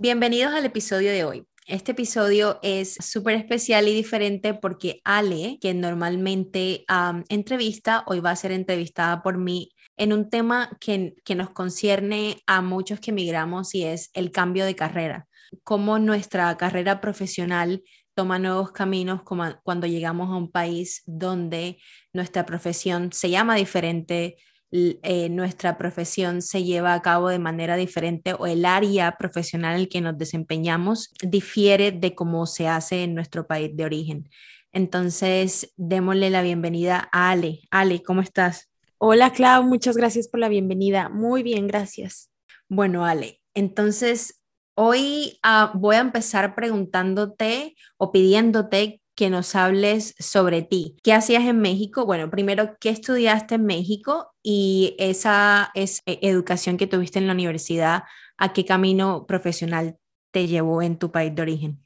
Bienvenidos 0.00 0.54
al 0.54 0.64
episodio 0.64 1.10
de 1.10 1.24
hoy. 1.24 1.44
Este 1.66 1.90
episodio 1.90 2.60
es 2.62 2.94
súper 3.00 3.34
especial 3.34 3.88
y 3.88 3.94
diferente 3.94 4.54
porque 4.54 5.00
Ale, 5.02 5.58
que 5.60 5.74
normalmente 5.74 6.84
entrevista, 7.28 8.04
hoy 8.06 8.20
va 8.20 8.30
a 8.30 8.36
ser 8.36 8.52
entrevistada 8.52 9.24
por 9.24 9.38
mí 9.38 9.70
en 9.96 10.12
un 10.12 10.30
tema 10.30 10.70
que, 10.78 11.16
nos 11.34 11.50
concierne 11.50 12.36
a 12.46 12.62
muchos 12.62 13.00
que 13.00 13.10
emigramos 13.10 13.74
y 13.74 13.86
es 13.86 14.10
el 14.12 14.30
cambio 14.30 14.66
de 14.66 14.76
carrera. 14.76 15.26
Cómo 15.64 15.98
nuestra 15.98 16.56
carrera 16.56 17.00
profesional 17.00 17.82
toma 18.14 18.38
nuevos 18.38 18.70
caminos 18.70 19.22
cuando 19.64 19.88
llegamos 19.88 20.30
a 20.30 20.36
un 20.36 20.52
país 20.52 21.02
donde 21.06 21.78
nuestra 22.12 22.46
profesión 22.46 23.12
se 23.12 23.30
llama 23.30 23.56
diferente, 23.56 24.36
eh, 24.70 25.28
nuestra 25.30 25.78
profesión 25.78 26.42
se 26.42 26.62
lleva 26.62 26.94
a 26.94 27.02
cabo 27.02 27.28
de 27.28 27.38
manera 27.38 27.76
diferente 27.76 28.34
o 28.34 28.46
el 28.46 28.64
área 28.64 29.16
profesional 29.18 29.74
en 29.74 29.80
el 29.80 29.88
que 29.88 30.00
nos 30.00 30.18
desempeñamos 30.18 31.10
difiere 31.22 31.92
de 31.92 32.14
cómo 32.14 32.46
se 32.46 32.68
hace 32.68 33.04
en 33.04 33.14
nuestro 33.14 33.46
país 33.46 33.74
de 33.74 33.84
origen. 33.84 34.28
Entonces, 34.72 35.72
démosle 35.76 36.28
la 36.30 36.42
bienvenida 36.42 37.08
a 37.12 37.30
Ale. 37.30 37.60
Ale, 37.70 38.02
¿cómo 38.02 38.20
estás? 38.20 38.68
Hola, 38.98 39.32
Clau, 39.32 39.64
muchas 39.64 39.96
gracias 39.96 40.28
por 40.28 40.40
la 40.40 40.48
bienvenida. 40.48 41.08
Muy 41.08 41.42
bien, 41.42 41.66
gracias. 41.66 42.30
Bueno, 42.68 43.06
Ale, 43.06 43.40
entonces 43.54 44.42
hoy 44.74 45.38
ah, 45.42 45.72
voy 45.74 45.96
a 45.96 46.00
empezar 46.00 46.54
preguntándote 46.54 47.74
o 47.96 48.12
pidiéndote 48.12 49.00
que 49.18 49.30
nos 49.30 49.56
hables 49.56 50.14
sobre 50.20 50.62
ti. 50.62 50.96
¿Qué 51.02 51.12
hacías 51.12 51.42
en 51.42 51.58
México? 51.58 52.06
Bueno, 52.06 52.30
primero, 52.30 52.76
¿qué 52.78 52.90
estudiaste 52.90 53.56
en 53.56 53.64
México 53.64 54.32
y 54.44 54.94
esa 55.00 55.72
es, 55.74 56.02
eh, 56.06 56.20
educación 56.22 56.76
que 56.76 56.86
tuviste 56.86 57.18
en 57.18 57.26
la 57.26 57.32
universidad, 57.32 58.04
a 58.36 58.52
qué 58.52 58.64
camino 58.64 59.26
profesional 59.26 59.98
te 60.30 60.46
llevó 60.46 60.82
en 60.82 60.98
tu 61.00 61.10
país 61.10 61.34
de 61.34 61.42
origen? 61.42 61.82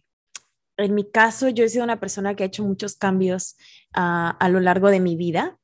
En 0.76 0.94
mi 0.94 1.10
caso, 1.10 1.48
yo 1.48 1.64
he 1.64 1.70
sido 1.70 1.84
una 1.84 1.98
persona 1.98 2.36
que 2.36 2.42
ha 2.42 2.48
hecho 2.48 2.64
muchos 2.64 2.96
cambios 2.96 3.56
ah, 3.94 4.36
a 4.38 4.50
lo 4.50 4.60
largo 4.60 4.90
de 4.90 5.00
mi 5.00 5.16
vida 5.16 5.56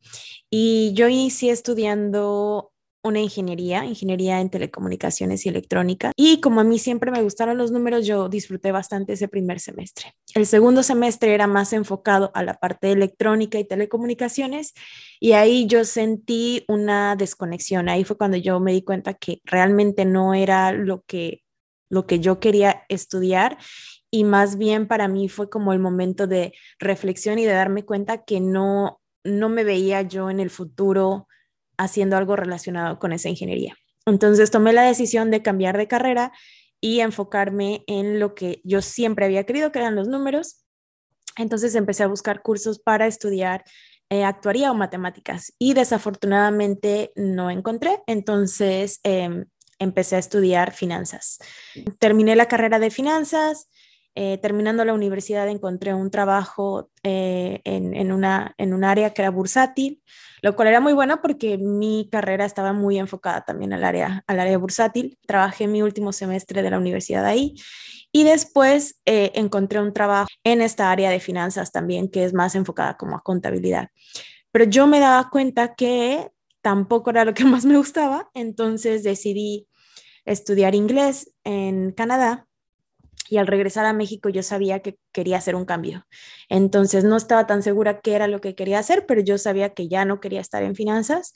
y 0.48 0.94
yo 0.94 1.06
inicié 1.06 1.52
estudiando 1.52 2.72
una 3.02 3.20
ingeniería, 3.20 3.84
ingeniería 3.84 4.40
en 4.40 4.50
telecomunicaciones 4.50 5.46
y 5.46 5.48
electrónica. 5.48 6.12
Y 6.16 6.40
como 6.40 6.60
a 6.60 6.64
mí 6.64 6.78
siempre 6.78 7.10
me 7.10 7.22
gustaron 7.22 7.58
los 7.58 7.70
números, 7.70 8.06
yo 8.06 8.28
disfruté 8.28 8.72
bastante 8.72 9.12
ese 9.12 9.28
primer 9.28 9.60
semestre. 9.60 10.14
El 10.34 10.46
segundo 10.46 10.82
semestre 10.82 11.34
era 11.34 11.46
más 11.46 11.72
enfocado 11.72 12.30
a 12.34 12.42
la 12.42 12.54
parte 12.54 12.88
de 12.88 12.94
electrónica 12.94 13.58
y 13.58 13.64
telecomunicaciones 13.64 14.74
y 15.20 15.32
ahí 15.32 15.66
yo 15.66 15.84
sentí 15.84 16.64
una 16.68 17.16
desconexión. 17.16 17.88
Ahí 17.88 18.04
fue 18.04 18.16
cuando 18.16 18.36
yo 18.36 18.60
me 18.60 18.72
di 18.72 18.82
cuenta 18.82 19.14
que 19.14 19.40
realmente 19.44 20.04
no 20.04 20.34
era 20.34 20.72
lo 20.72 21.02
que 21.06 21.42
lo 21.90 22.06
que 22.06 22.20
yo 22.20 22.38
quería 22.38 22.82
estudiar 22.90 23.56
y 24.10 24.24
más 24.24 24.58
bien 24.58 24.86
para 24.86 25.08
mí 25.08 25.30
fue 25.30 25.48
como 25.48 25.72
el 25.72 25.78
momento 25.78 26.26
de 26.26 26.52
reflexión 26.78 27.38
y 27.38 27.46
de 27.46 27.52
darme 27.52 27.84
cuenta 27.84 28.24
que 28.24 28.40
no 28.40 29.00
no 29.24 29.48
me 29.48 29.64
veía 29.64 30.02
yo 30.02 30.30
en 30.30 30.40
el 30.40 30.50
futuro 30.50 31.27
haciendo 31.78 32.16
algo 32.16 32.36
relacionado 32.36 32.98
con 32.98 33.12
esa 33.12 33.28
ingeniería. 33.28 33.74
Entonces 34.06 34.50
tomé 34.50 34.72
la 34.72 34.82
decisión 34.82 35.30
de 35.30 35.42
cambiar 35.42 35.76
de 35.78 35.88
carrera 35.88 36.32
y 36.80 37.00
enfocarme 37.00 37.84
en 37.86 38.20
lo 38.20 38.34
que 38.34 38.60
yo 38.64 38.82
siempre 38.82 39.24
había 39.24 39.44
querido, 39.44 39.72
que 39.72 39.78
eran 39.78 39.96
los 39.96 40.08
números. 40.08 40.64
Entonces 41.36 41.74
empecé 41.74 42.02
a 42.02 42.08
buscar 42.08 42.42
cursos 42.42 42.80
para 42.80 43.06
estudiar 43.06 43.64
eh, 44.10 44.24
actuaría 44.24 44.70
o 44.70 44.74
matemáticas 44.74 45.52
y 45.58 45.74
desafortunadamente 45.74 47.12
no 47.14 47.50
encontré. 47.50 48.02
Entonces 48.06 49.00
em, 49.02 49.44
empecé 49.78 50.16
a 50.16 50.20
estudiar 50.20 50.72
finanzas. 50.72 51.38
Terminé 51.98 52.34
la 52.34 52.46
carrera 52.46 52.78
de 52.78 52.90
finanzas. 52.90 53.68
Eh, 54.14 54.38
terminando 54.38 54.84
la 54.84 54.94
universidad 54.94 55.48
encontré 55.48 55.94
un 55.94 56.10
trabajo 56.10 56.90
eh, 57.04 57.60
en, 57.64 57.94
en, 57.94 58.10
una, 58.10 58.54
en 58.58 58.74
un 58.74 58.84
área 58.84 59.14
que 59.14 59.22
era 59.22 59.30
bursátil 59.30 60.02
lo 60.42 60.54
cual 60.56 60.68
era 60.68 60.80
muy 60.80 60.92
bueno 60.92 61.20
porque 61.20 61.58
mi 61.58 62.08
carrera 62.10 62.44
estaba 62.44 62.72
muy 62.72 62.98
enfocada 62.98 63.44
también 63.44 63.72
al 63.72 63.84
área, 63.84 64.24
al 64.26 64.40
área 64.40 64.58
bursátil. 64.58 65.18
Trabajé 65.26 65.66
mi 65.66 65.82
último 65.82 66.12
semestre 66.12 66.62
de 66.62 66.70
la 66.70 66.78
universidad 66.78 67.24
ahí 67.24 67.54
y 68.12 68.24
después 68.24 69.00
eh, 69.04 69.32
encontré 69.34 69.80
un 69.80 69.92
trabajo 69.92 70.28
en 70.44 70.62
esta 70.62 70.90
área 70.90 71.10
de 71.10 71.20
finanzas 71.20 71.72
también, 71.72 72.08
que 72.10 72.24
es 72.24 72.32
más 72.34 72.54
enfocada 72.54 72.96
como 72.96 73.16
a 73.16 73.22
contabilidad. 73.22 73.88
Pero 74.52 74.64
yo 74.64 74.86
me 74.86 75.00
daba 75.00 75.28
cuenta 75.30 75.74
que 75.74 76.30
tampoco 76.62 77.10
era 77.10 77.24
lo 77.24 77.34
que 77.34 77.44
más 77.44 77.64
me 77.64 77.76
gustaba, 77.76 78.30
entonces 78.34 79.02
decidí 79.02 79.68
estudiar 80.24 80.74
inglés 80.74 81.32
en 81.44 81.92
Canadá 81.92 82.47
y 83.30 83.38
al 83.38 83.46
regresar 83.46 83.86
a 83.86 83.92
México 83.92 84.28
yo 84.28 84.42
sabía 84.42 84.80
que 84.80 84.96
quería 85.12 85.38
hacer 85.38 85.54
un 85.54 85.64
cambio. 85.64 86.04
Entonces 86.48 87.04
no 87.04 87.16
estaba 87.16 87.46
tan 87.46 87.62
segura 87.62 88.00
qué 88.00 88.14
era 88.14 88.28
lo 88.28 88.40
que 88.40 88.54
quería 88.54 88.78
hacer, 88.78 89.06
pero 89.06 89.20
yo 89.20 89.38
sabía 89.38 89.70
que 89.70 89.88
ya 89.88 90.04
no 90.04 90.20
quería 90.20 90.40
estar 90.40 90.62
en 90.62 90.74
finanzas 90.74 91.34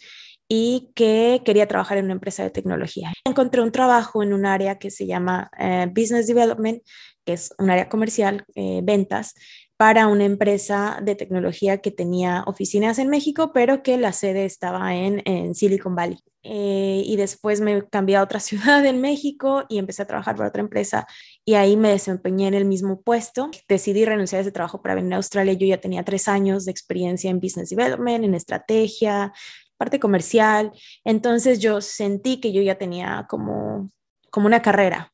y 0.48 0.90
que 0.94 1.40
quería 1.44 1.66
trabajar 1.66 1.98
en 1.98 2.06
una 2.06 2.14
empresa 2.14 2.42
de 2.42 2.50
tecnología. 2.50 3.12
Encontré 3.24 3.62
un 3.62 3.72
trabajo 3.72 4.22
en 4.22 4.32
un 4.32 4.44
área 4.44 4.78
que 4.78 4.90
se 4.90 5.06
llama 5.06 5.50
eh, 5.58 5.86
Business 5.94 6.26
Development, 6.26 6.82
que 7.24 7.34
es 7.34 7.54
un 7.58 7.70
área 7.70 7.88
comercial, 7.88 8.44
eh, 8.54 8.80
ventas, 8.82 9.34
para 9.82 10.06
una 10.06 10.24
empresa 10.24 11.00
de 11.02 11.16
tecnología 11.16 11.78
que 11.78 11.90
tenía 11.90 12.44
oficinas 12.46 13.00
en 13.00 13.08
México, 13.08 13.50
pero 13.52 13.82
que 13.82 13.98
la 13.98 14.12
sede 14.12 14.44
estaba 14.44 14.94
en, 14.94 15.22
en 15.24 15.56
Silicon 15.56 15.96
Valley. 15.96 16.20
Eh, 16.44 17.02
y 17.04 17.16
después 17.16 17.60
me 17.60 17.82
cambié 17.88 18.14
a 18.14 18.22
otra 18.22 18.38
ciudad 18.48 18.86
en 18.86 19.00
México 19.00 19.64
y 19.68 19.78
empecé 19.78 20.02
a 20.02 20.06
trabajar 20.06 20.36
para 20.36 20.50
otra 20.50 20.62
empresa 20.62 21.08
y 21.44 21.54
ahí 21.54 21.76
me 21.76 21.88
desempeñé 21.88 22.46
en 22.46 22.54
el 22.54 22.64
mismo 22.64 23.02
puesto. 23.02 23.50
Decidí 23.68 24.04
renunciar 24.04 24.38
a 24.38 24.42
ese 24.42 24.52
trabajo 24.52 24.80
para 24.80 24.94
venir 24.94 25.14
a 25.14 25.16
Australia. 25.16 25.54
Yo 25.54 25.66
ya 25.66 25.80
tenía 25.80 26.04
tres 26.04 26.28
años 26.28 26.64
de 26.64 26.70
experiencia 26.70 27.28
en 27.28 27.40
business 27.40 27.70
development, 27.70 28.24
en 28.24 28.36
estrategia, 28.36 29.32
parte 29.76 29.98
comercial. 29.98 30.70
Entonces 31.02 31.58
yo 31.58 31.80
sentí 31.80 32.38
que 32.38 32.52
yo 32.52 32.62
ya 32.62 32.76
tenía 32.76 33.26
como, 33.28 33.90
como 34.30 34.46
una 34.46 34.62
carrera 34.62 35.12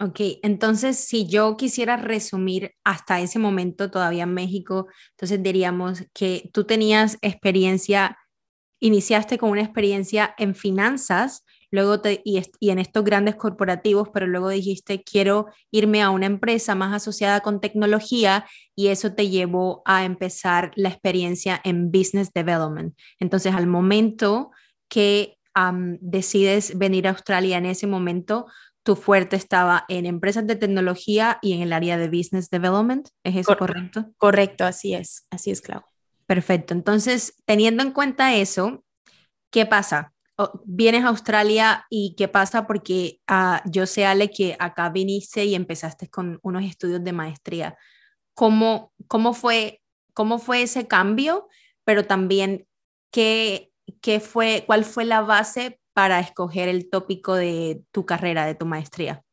Ok, 0.00 0.20
entonces 0.44 0.96
si 0.96 1.26
yo 1.26 1.56
quisiera 1.56 1.96
resumir 1.96 2.72
hasta 2.84 3.20
ese 3.20 3.40
momento 3.40 3.90
todavía 3.90 4.22
en 4.22 4.34
México, 4.34 4.86
entonces 5.10 5.42
diríamos 5.42 6.04
que 6.14 6.50
tú 6.52 6.64
tenías 6.64 7.18
experiencia, 7.20 8.16
iniciaste 8.80 9.38
con 9.38 9.50
una 9.50 9.62
experiencia 9.62 10.36
en 10.38 10.54
finanzas, 10.54 11.44
luego 11.72 12.00
te, 12.00 12.22
y, 12.24 12.40
y, 12.60 12.70
en 12.70 12.78
estos 12.78 13.02
grandes 13.02 13.34
corporativos, 13.34 14.08
pero 14.14 14.28
luego 14.28 14.50
dijiste 14.50 15.02
quiero 15.02 15.46
irme 15.72 16.00
a 16.00 16.10
una 16.10 16.26
empresa 16.26 16.76
más 16.76 16.94
asociada 16.94 17.40
con 17.40 17.60
tecnología 17.60 18.46
y 18.76 18.88
eso 18.88 19.14
te 19.14 19.28
llevó 19.28 19.82
a 19.84 20.04
empezar 20.04 20.70
la 20.76 20.90
experiencia 20.90 21.60
en 21.64 21.90
business 21.90 22.32
development. 22.32 22.96
Entonces 23.18 23.52
al 23.52 23.66
momento 23.66 24.52
que 24.88 25.38
decides 26.00 26.76
venir 26.78 27.06
a 27.06 27.10
Australia 27.10 27.58
en 27.58 27.66
ese 27.66 27.86
momento, 27.86 28.46
tu 28.88 28.96
fuerte 28.96 29.36
estaba 29.36 29.84
en 29.88 30.06
empresas 30.06 30.46
de 30.46 30.56
tecnología 30.56 31.38
y 31.42 31.52
en 31.52 31.60
el 31.60 31.74
área 31.74 31.98
de 31.98 32.08
business 32.08 32.48
development. 32.48 33.10
¿Es 33.22 33.36
eso 33.36 33.54
correcto? 33.54 34.06
Correcto, 34.16 34.64
así 34.64 34.94
es, 34.94 35.26
así 35.28 35.50
es, 35.50 35.60
Clau. 35.60 35.82
Perfecto. 36.24 36.72
Entonces, 36.72 37.34
teniendo 37.44 37.82
en 37.82 37.92
cuenta 37.92 38.34
eso, 38.34 38.82
¿qué 39.50 39.66
pasa? 39.66 40.14
vienes 40.64 41.04
a 41.04 41.08
Australia 41.08 41.84
y 41.90 42.14
qué 42.16 42.28
pasa 42.28 42.66
porque 42.66 43.20
uh, 43.30 43.58
yo 43.68 43.84
sé, 43.84 44.06
Ale, 44.06 44.30
que 44.30 44.56
acá 44.58 44.88
viniste 44.88 45.44
y 45.44 45.54
empezaste 45.54 46.08
con 46.08 46.38
unos 46.42 46.64
estudios 46.64 47.04
de 47.04 47.12
maestría. 47.12 47.76
¿Cómo, 48.32 48.94
cómo, 49.06 49.34
fue, 49.34 49.82
cómo 50.14 50.38
fue 50.38 50.62
ese 50.62 50.88
cambio? 50.88 51.46
Pero 51.84 52.06
también, 52.06 52.66
¿qué, 53.10 53.70
qué 54.00 54.18
fue, 54.20 54.64
¿cuál 54.66 54.86
fue 54.86 55.04
la 55.04 55.20
base 55.20 55.77
para 55.98 56.20
escoger 56.20 56.68
el 56.68 56.88
tópico 56.88 57.34
de 57.34 57.82
tu 57.90 58.06
carrera, 58.06 58.46
de 58.46 58.54
tu 58.54 58.66
maestría? 58.66 59.24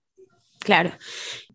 Claro. 0.61 0.89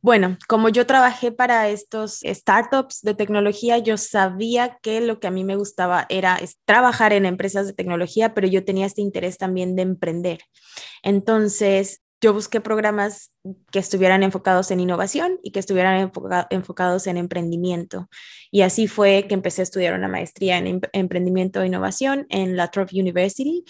Bueno, 0.00 0.38
como 0.46 0.68
yo 0.68 0.86
trabajé 0.86 1.32
para 1.32 1.68
estos 1.68 2.20
startups 2.24 3.00
de 3.02 3.14
tecnología, 3.14 3.78
yo 3.78 3.96
sabía 3.96 4.78
que 4.80 5.00
lo 5.00 5.18
que 5.18 5.26
a 5.26 5.32
mí 5.32 5.42
me 5.42 5.56
gustaba 5.56 6.06
era 6.10 6.38
trabajar 6.64 7.12
en 7.12 7.26
empresas 7.26 7.66
de 7.66 7.72
tecnología, 7.72 8.34
pero 8.34 8.46
yo 8.46 8.64
tenía 8.64 8.86
este 8.86 9.00
interés 9.00 9.36
también 9.36 9.74
de 9.74 9.82
emprender. 9.82 10.42
Entonces, 11.02 12.02
yo 12.20 12.32
busqué 12.32 12.60
programas 12.60 13.32
que 13.72 13.80
estuvieran 13.80 14.22
enfocados 14.22 14.70
en 14.70 14.78
innovación 14.78 15.40
y 15.42 15.50
que 15.50 15.58
estuvieran 15.58 16.12
enfocados 16.50 17.08
en 17.08 17.16
emprendimiento. 17.16 18.08
Y 18.52 18.60
así 18.60 18.86
fue 18.86 19.26
que 19.26 19.34
empecé 19.34 19.62
a 19.62 19.64
estudiar 19.64 19.94
una 19.94 20.06
maestría 20.06 20.58
en 20.58 20.66
em-, 20.68 20.80
emprendimiento 20.92 21.62
e 21.62 21.66
innovación 21.66 22.26
en 22.28 22.56
la 22.56 22.70
Troff 22.70 22.92
University. 22.92 23.64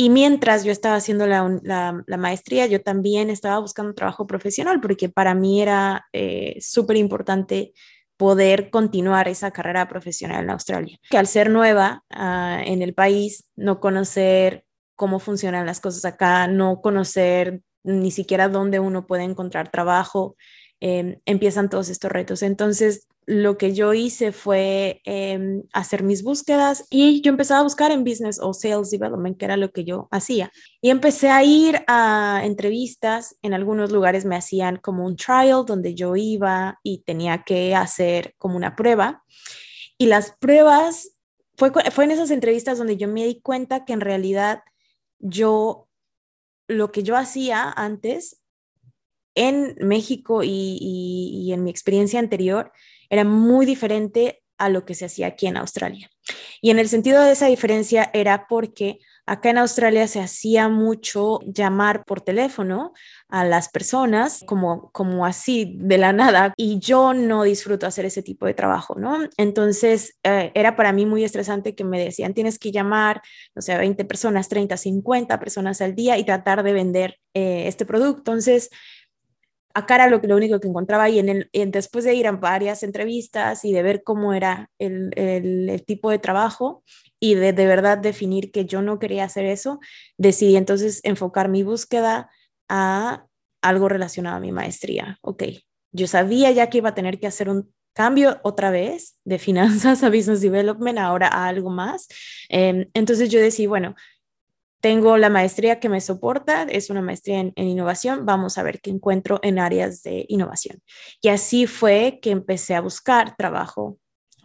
Y 0.00 0.08
mientras 0.08 0.64
yo 0.64 0.72
estaba 0.72 0.96
haciendo 0.96 1.26
la, 1.26 2.02
maestría, 2.16 2.64
yo 2.64 2.80
también 2.80 3.28
estaba 3.28 3.58
buscando 3.58 3.92
trabajo 3.92 4.26
profesional 4.26 4.80
porque 4.80 5.10
para 5.10 5.34
mí 5.34 5.60
era 5.60 6.06
eh, 6.14 6.56
súper 6.62 6.96
importante 6.96 7.74
poder 8.16 8.70
continuar 8.70 9.28
esa 9.28 9.50
carrera 9.50 9.88
profesional 9.88 10.44
en 10.44 10.48
Australia. 10.48 10.98
Que 11.10 11.18
al 11.18 11.26
ser 11.26 11.50
nueva 11.50 12.02
ah, 12.08 12.62
en 12.64 12.80
el 12.80 12.94
país, 12.94 13.50
no 13.56 13.78
conocer 13.78 14.64
cómo 14.96 15.18
funcionan 15.18 15.66
las 15.66 15.80
cosas 15.80 16.06
acá, 16.06 16.46
no 16.46 16.80
conocer 16.80 17.60
ni 17.84 18.10
siquiera 18.10 18.48
dónde 18.48 18.80
uno 18.80 19.06
puede 19.06 19.24
encontrar 19.24 19.70
trabajo, 19.70 20.34
em, 20.80 21.20
empiezan 21.26 21.68
todos 21.68 21.90
estos 21.90 22.10
retos. 22.10 22.42
Entonces, 22.42 23.06
lo 23.30 23.58
que 23.58 23.72
yo 23.72 23.94
hice 23.94 24.32
fue 24.32 25.02
em, 25.04 25.62
hacer 25.72 26.02
mis 26.02 26.24
búsquedas 26.24 26.84
y 26.90 27.20
yo 27.20 27.30
empecé 27.30 27.54
a 27.54 27.62
buscar 27.62 27.92
en 27.92 28.02
business 28.02 28.40
o 28.42 28.52
sales 28.52 28.90
development, 28.90 29.38
que 29.38 29.44
era 29.44 29.56
lo 29.56 29.70
que 29.70 29.84
yo 29.84 30.08
hacía. 30.10 30.50
Y 30.80 30.90
empecé 30.90 31.30
a 31.30 31.44
ir 31.44 31.84
a 31.86 32.40
entrevistas. 32.42 33.36
En 33.42 33.54
algunos 33.54 33.92
lugares 33.92 34.24
me 34.24 34.34
hacían 34.34 34.78
como 34.78 35.06
un 35.06 35.14
trial 35.14 35.64
donde 35.64 35.94
yo 35.94 36.16
iba 36.16 36.80
y 36.82 37.04
tenía 37.04 37.44
que 37.44 37.76
hacer 37.76 38.34
como 38.36 38.56
una 38.56 38.74
prueba. 38.74 39.22
Y 39.96 40.06
las 40.06 40.32
pruebas, 40.32 41.16
fue, 41.56 41.70
fue 41.92 42.06
en 42.06 42.10
esas 42.10 42.32
entrevistas 42.32 42.78
donde 42.78 42.96
yo 42.96 43.06
me 43.06 43.26
di 43.26 43.40
cuenta 43.40 43.84
que 43.84 43.92
en 43.92 44.00
realidad 44.00 44.64
yo, 45.20 45.88
lo 46.66 46.90
que 46.90 47.04
yo 47.04 47.16
hacía 47.16 47.70
antes 47.70 48.42
en 49.36 49.76
México 49.78 50.42
y, 50.42 50.78
y 50.80 51.52
en 51.52 51.62
mi 51.62 51.70
experiencia 51.70 52.18
anterior, 52.18 52.72
era 53.10 53.24
muy 53.24 53.66
diferente 53.66 54.42
a 54.60 54.68
lo 54.68 54.84
que 54.84 54.94
se 54.94 55.06
hacía 55.06 55.28
aquí 55.28 55.46
en 55.46 55.56
Australia. 55.56 56.10
Y 56.60 56.70
en 56.70 56.78
el 56.78 56.88
sentido 56.88 57.22
de 57.22 57.32
esa 57.32 57.46
diferencia 57.46 58.10
era 58.12 58.46
porque 58.46 58.98
acá 59.26 59.50
en 59.50 59.58
Australia 59.58 60.06
se 60.06 60.20
hacía 60.20 60.68
mucho 60.68 61.38
llamar 61.46 62.04
por 62.04 62.20
teléfono 62.20 62.92
a 63.28 63.44
las 63.44 63.68
personas 63.68 64.42
como, 64.44 64.90
como 64.90 65.24
así 65.24 65.76
de 65.78 65.98
la 65.98 66.12
nada 66.12 66.52
y 66.56 66.78
yo 66.78 67.14
no 67.14 67.44
disfruto 67.44 67.86
hacer 67.86 68.04
ese 68.04 68.22
tipo 68.22 68.44
de 68.44 68.54
trabajo, 68.54 68.96
¿no? 68.98 69.20
Entonces 69.36 70.18
eh, 70.24 70.50
era 70.54 70.76
para 70.76 70.92
mí 70.92 71.06
muy 71.06 71.24
estresante 71.24 71.74
que 71.74 71.84
me 71.84 72.02
decían 72.02 72.34
tienes 72.34 72.58
que 72.58 72.72
llamar, 72.72 73.22
no 73.54 73.62
sé, 73.62 73.78
20 73.78 74.04
personas, 74.04 74.48
30, 74.48 74.76
50 74.76 75.38
personas 75.38 75.80
al 75.80 75.94
día 75.94 76.18
y 76.18 76.24
tratar 76.24 76.62
de 76.62 76.72
vender 76.72 77.16
eh, 77.32 77.68
este 77.68 77.86
producto. 77.86 78.32
Entonces 78.32 78.68
acá 79.74 79.96
era 79.96 80.08
lo, 80.08 80.18
lo 80.18 80.36
único 80.36 80.60
que 80.60 80.68
encontraba 80.68 81.08
y 81.08 81.18
en 81.18 81.28
el, 81.28 81.50
después 81.70 82.04
de 82.04 82.14
ir 82.14 82.26
a 82.26 82.32
varias 82.32 82.82
entrevistas 82.82 83.64
y 83.64 83.72
de 83.72 83.82
ver 83.82 84.02
cómo 84.02 84.32
era 84.32 84.70
el, 84.78 85.10
el, 85.16 85.84
tipo 85.84 86.10
de 86.10 86.18
trabajo 86.18 86.82
y 87.18 87.34
de, 87.34 87.52
de 87.52 87.66
verdad 87.66 87.98
definir 87.98 88.50
que 88.50 88.64
yo 88.64 88.82
no 88.82 88.98
quería 88.98 89.24
hacer 89.24 89.44
eso, 89.44 89.80
decidí 90.16 90.56
entonces 90.56 91.00
enfocar 91.04 91.48
mi 91.48 91.62
búsqueda 91.62 92.30
a 92.68 93.26
algo 93.62 93.88
relacionado 93.88 94.36
a 94.36 94.40
mi 94.40 94.52
maestría. 94.52 95.18
Ok, 95.22 95.44
yo 95.92 96.06
sabía 96.06 96.50
ya 96.50 96.68
que 96.68 96.78
iba 96.78 96.90
a 96.90 96.94
tener 96.94 97.18
que 97.18 97.26
hacer 97.26 97.48
un 97.48 97.72
cambio 97.92 98.40
otra 98.42 98.70
vez 98.70 99.18
de 99.24 99.38
finanzas 99.38 100.02
a 100.02 100.08
business 100.08 100.40
development, 100.40 100.98
ahora 100.98 101.28
a 101.28 101.46
algo 101.46 101.70
más. 101.70 102.08
Em, 102.48 102.88
entonces 102.94 103.30
yo 103.30 103.40
decidí, 103.40 103.66
bueno, 103.66 103.94
tengo 104.80 105.18
la 105.18 105.28
maestría 105.28 105.78
que 105.78 105.88
me 105.88 106.00
soporta, 106.00 106.62
es 106.62 106.90
una 106.90 107.02
maestría 107.02 107.40
en, 107.40 107.52
innovación, 107.56 108.24
vamos 108.24 108.58
a 108.58 108.62
ver 108.62 108.80
qué 108.80 108.90
encuentro 108.90 109.38
en 109.42 109.58
áreas 109.58 110.02
de 110.02 110.24
innovación. 110.28 110.82
Y 111.20 111.28
así 111.28 111.66
fue 111.66 112.18
que 112.22 112.30
empecé 112.30 112.74
a 112.74 112.80
buscar 112.80 113.36
trabajo 113.36 113.98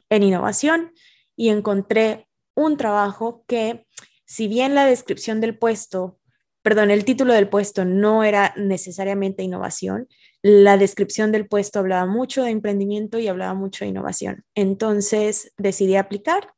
en 0.09 0.23
innovación 0.23 0.91
y 1.35 1.49
encontré 1.49 2.27
un 2.53 2.77
trabajo 2.77 3.43
que, 3.47 3.85
si 4.25 4.47
bien 4.47 4.75
la 4.75 4.85
descripción 4.85 5.39
del 5.41 5.57
puesto, 5.57 6.19
perdón, 6.61 6.91
el 6.91 7.05
título 7.05 7.33
del 7.33 7.49
puesto 7.49 7.85
no 7.85 8.23
era 8.23 8.53
necesariamente 8.57 9.43
innovación, 9.43 10.07
la 10.41 10.77
descripción 10.77 11.31
del 11.31 11.47
puesto 11.47 11.79
hablaba 11.79 12.05
mucho 12.05 12.43
de 12.43 12.51
emprendimiento 12.51 13.19
y 13.19 13.27
hablaba 13.27 13.53
mucho 13.53 13.85
de 13.85 13.89
innovación. 13.89 14.43
Entonces 14.53 15.53
decidí 15.57 15.95
aplicar 15.95 16.54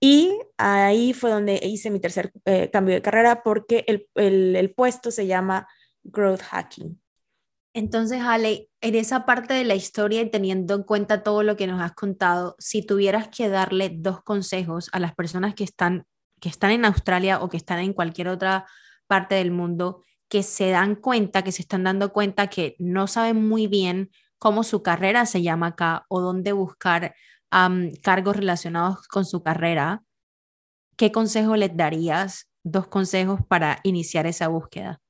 y 0.00 0.38
ahí 0.58 1.12
fue 1.12 1.30
donde 1.30 1.58
hice 1.62 1.90
mi 1.90 2.00
tercer 2.00 2.32
eh, 2.44 2.70
cambio 2.70 2.94
de 2.94 3.02
carrera 3.02 3.42
porque 3.42 3.84
el, 3.86 4.08
el, 4.14 4.74
puesto 4.74 5.10
se 5.10 5.26
llama 5.26 5.66
Growth 6.02 6.42
Hacking. 6.42 7.00
Entonces, 7.72 8.22
Ale, 8.22 8.70
en 8.80 8.94
esa 8.94 9.26
parte 9.26 9.54
de 9.54 9.64
la 9.64 9.74
historia 9.74 10.22
y 10.22 10.30
teniendo 10.30 10.74
en 10.74 10.82
cuenta 10.82 11.22
todo 11.22 11.42
lo 11.42 11.56
que 11.56 11.66
nos 11.66 11.80
has 11.80 11.92
contado, 11.92 12.56
si 12.58 12.84
tuvieras 12.84 13.28
que 13.28 13.48
darle 13.48 13.90
dos 13.90 14.22
consejos 14.22 14.88
a 14.92 14.98
las 14.98 15.14
personas 15.14 15.54
que 15.54 15.64
están, 15.64 16.06
que 16.40 16.48
están 16.48 16.70
en 16.70 16.84
Australia 16.84 17.40
o 17.42 17.48
que 17.48 17.58
están 17.58 17.80
en 17.80 17.92
cualquier 17.92 18.28
otra 18.28 18.66
parte 19.06 19.34
del 19.34 19.50
mundo, 19.50 20.02
que 20.28 20.42
se 20.42 20.70
dan 20.70 20.94
cuenta, 20.96 21.42
que 21.42 21.52
se 21.52 21.62
están 21.62 21.84
dando 21.84 22.12
cuenta 22.12 22.48
que 22.48 22.76
no 22.78 23.06
saben 23.06 23.46
muy 23.46 23.66
bien 23.66 24.10
cómo 24.38 24.62
su 24.62 24.82
carrera 24.82 25.26
se 25.26 25.42
llama 25.42 25.68
acá 25.68 26.04
o 26.08 26.20
dónde 26.20 26.52
buscar 26.52 27.14
cargos 28.02 28.36
relacionados 28.36 29.06
con 29.08 29.24
su 29.24 29.42
carrera, 29.42 30.02
¿qué 30.96 31.12
consejo 31.12 31.56
les 31.56 31.76
darías? 31.76 32.48
Dos 32.64 32.88
consejos 32.88 33.40
para 33.48 33.80
iniciar 33.84 34.26
esa 34.26 34.48
búsqueda. 34.48 35.00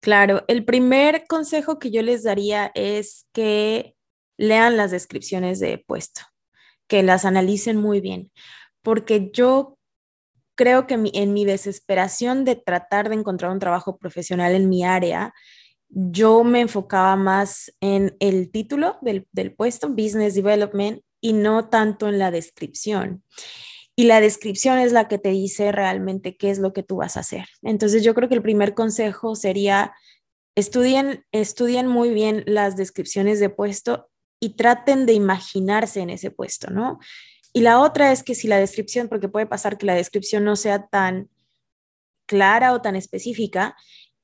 Claro, 0.00 0.44
el 0.48 0.64
primer 0.64 1.26
consejo 1.26 1.78
que 1.78 1.90
yo 1.90 2.02
les 2.02 2.22
daría 2.22 2.70
es 2.74 3.26
que 3.32 3.96
lean 4.36 4.76
las 4.76 4.90
descripciones 4.90 5.58
de 5.58 5.78
puesto, 5.78 6.22
que 6.86 7.02
las 7.02 7.24
analicen 7.24 7.76
muy 7.76 8.00
bien, 8.00 8.30
porque 8.82 9.30
yo 9.32 9.78
creo 10.54 10.86
que 10.86 10.94
en 10.94 11.32
mi 11.32 11.44
desesperación 11.44 12.44
de 12.44 12.56
tratar 12.56 13.08
de 13.08 13.16
encontrar 13.16 13.50
un 13.52 13.58
trabajo 13.58 13.98
profesional 13.98 14.54
en 14.54 14.68
mi 14.68 14.84
área, 14.84 15.34
yo 15.88 16.44
me 16.44 16.60
enfocaba 16.60 17.16
más 17.16 17.72
en 17.80 18.16
el 18.20 18.50
título 18.50 18.98
del, 19.02 19.26
del, 19.32 19.54
puesto, 19.54 19.88
Business 19.88 20.34
Development, 20.34 21.02
y 21.20 21.32
no 21.32 21.68
tanto 21.68 22.08
en 22.08 22.18
la 22.18 22.30
descripción. 22.30 23.24
Y 23.96 24.04
la 24.04 24.20
descripción 24.20 24.78
es 24.78 24.92
la 24.92 25.08
que 25.08 25.18
te 25.18 25.30
dice 25.30 25.72
realmente 25.72 26.36
qué 26.36 26.50
es 26.50 26.58
lo 26.58 26.72
que 26.72 26.82
tú 26.82 26.96
vas 26.96 27.16
a 27.16 27.20
hacer. 27.20 27.46
Entonces 27.62 28.04
yo 28.04 28.14
creo 28.14 28.28
que 28.28 28.34
el 28.34 28.42
primer 28.42 28.74
consejo 28.74 29.34
sería 29.34 29.94
estudien, 30.54 31.24
estudien 31.32 31.86
muy 31.86 32.10
bien 32.10 32.44
las 32.46 32.76
descripciones 32.76 33.40
de 33.40 33.48
puesto 33.48 34.10
y 34.38 34.50
traten 34.50 35.06
de 35.06 35.14
imaginarse 35.14 36.00
en 36.00 36.10
ese 36.10 36.30
puesto, 36.30 36.70
¿no? 36.70 36.98
Y 37.52 37.60
la 37.60 37.80
otra 37.80 38.12
es 38.12 38.22
que 38.22 38.34
si 38.34 38.48
la 38.48 38.58
descripción, 38.58 39.08
porque 39.08 39.28
puede 39.28 39.46
pasar 39.46 39.78
que 39.78 39.86
la 39.86 39.94
descripción 39.94 40.44
no 40.44 40.56
sea 40.56 40.88
tan 40.88 41.30
clara 42.26 42.74
o 42.74 42.82
tan 42.82 42.96
específica, 42.96 43.76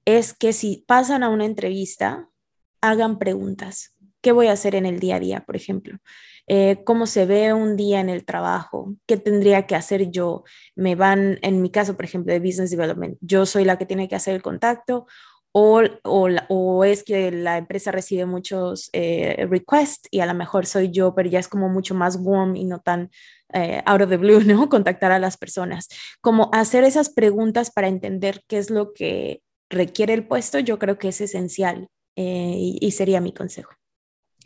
es 0.04 0.34
que 0.34 0.52
si 0.52 0.84
pasan 0.86 1.22
a 1.22 1.28
una 1.28 1.44
entrevista, 1.44 2.28
hagan 2.80 3.18
preguntas. 3.18 3.94
¿Qué 4.20 4.32
voy 4.32 4.46
a 4.46 4.52
hacer 4.52 4.74
en 4.74 4.86
el 4.86 5.00
día 5.00 5.16
a 5.16 5.20
día, 5.20 5.44
por 5.44 5.56
ejemplo? 5.56 5.98
Eh, 6.46 6.82
¿Cómo 6.84 7.06
se 7.06 7.26
ve 7.26 7.52
un 7.52 7.76
día 7.76 8.00
en 8.00 8.08
el 8.08 8.24
trabajo? 8.24 8.94
¿Qué 9.06 9.16
tendría 9.16 9.66
que 9.66 9.74
hacer 9.74 10.10
yo? 10.10 10.44
Me 10.74 10.94
van, 10.94 11.38
en 11.42 11.62
mi 11.62 11.70
caso, 11.70 11.96
por 11.96 12.04
ejemplo, 12.04 12.32
de 12.32 12.40
Business 12.40 12.70
Development, 12.70 13.16
yo 13.20 13.46
soy 13.46 13.64
la 13.64 13.78
que 13.78 13.86
tiene 13.86 14.08
que 14.08 14.16
hacer 14.16 14.34
el 14.34 14.42
contacto 14.42 15.06
o, 15.52 15.82
o, 16.04 16.28
o, 16.48 16.84
es 16.84 17.04
que 17.04 17.30
la 17.30 17.58
empresa 17.58 17.92
recibe 17.92 18.24
muchos 18.24 18.88
eh, 18.94 19.46
requests 19.50 20.08
y 20.10 20.20
a 20.20 20.26
lo 20.26 20.34
mejor 20.34 20.64
soy 20.64 20.90
yo, 20.90 21.14
pero 21.14 21.28
ya 21.28 21.38
es 21.38 21.48
como 21.48 21.68
mucho 21.68 21.94
más 21.94 22.16
warm 22.16 22.56
y 22.56 22.64
no 22.64 22.80
tan 22.80 23.10
eh, 23.52 23.82
out 23.84 24.00
of 24.00 24.08
the 24.08 24.16
blue, 24.16 24.40
¿no? 24.40 24.68
Contactar 24.70 25.12
a 25.12 25.18
las 25.18 25.36
personas. 25.36 25.88
Como 26.22 26.48
hacer 26.54 26.84
esas 26.84 27.10
preguntas 27.10 27.70
para 27.70 27.88
entender 27.88 28.42
qué 28.48 28.58
es 28.58 28.70
lo 28.70 28.94
que 28.94 29.42
requiere 29.72 30.14
el 30.14 30.26
puesto, 30.26 30.58
yo 30.60 30.78
creo 30.78 30.98
que 30.98 31.08
es 31.08 31.20
esencial 31.20 31.88
eh, 32.16 32.54
y, 32.80 32.90
sería 32.92 33.20
mi 33.20 33.32
consejo. 33.32 33.72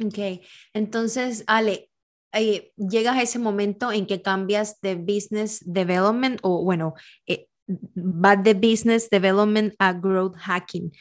Ok, 0.02 0.40
entonces, 0.72 1.44
Ale, 1.46 1.90
eh, 2.32 2.72
llegas 2.76 3.16
a 3.16 3.22
ese 3.22 3.38
momento 3.38 3.92
en 3.92 4.06
que 4.06 4.22
cambias 4.22 4.80
de 4.80 4.94
business 4.94 5.60
development 5.64 6.38
o 6.42 6.62
bueno, 6.62 6.94
eh, 7.26 7.48
va 7.68 8.36
de 8.36 8.54
business 8.54 9.10
development 9.10 9.74
a 9.78 9.92
growth 9.92 10.36
hacking. 10.36 10.92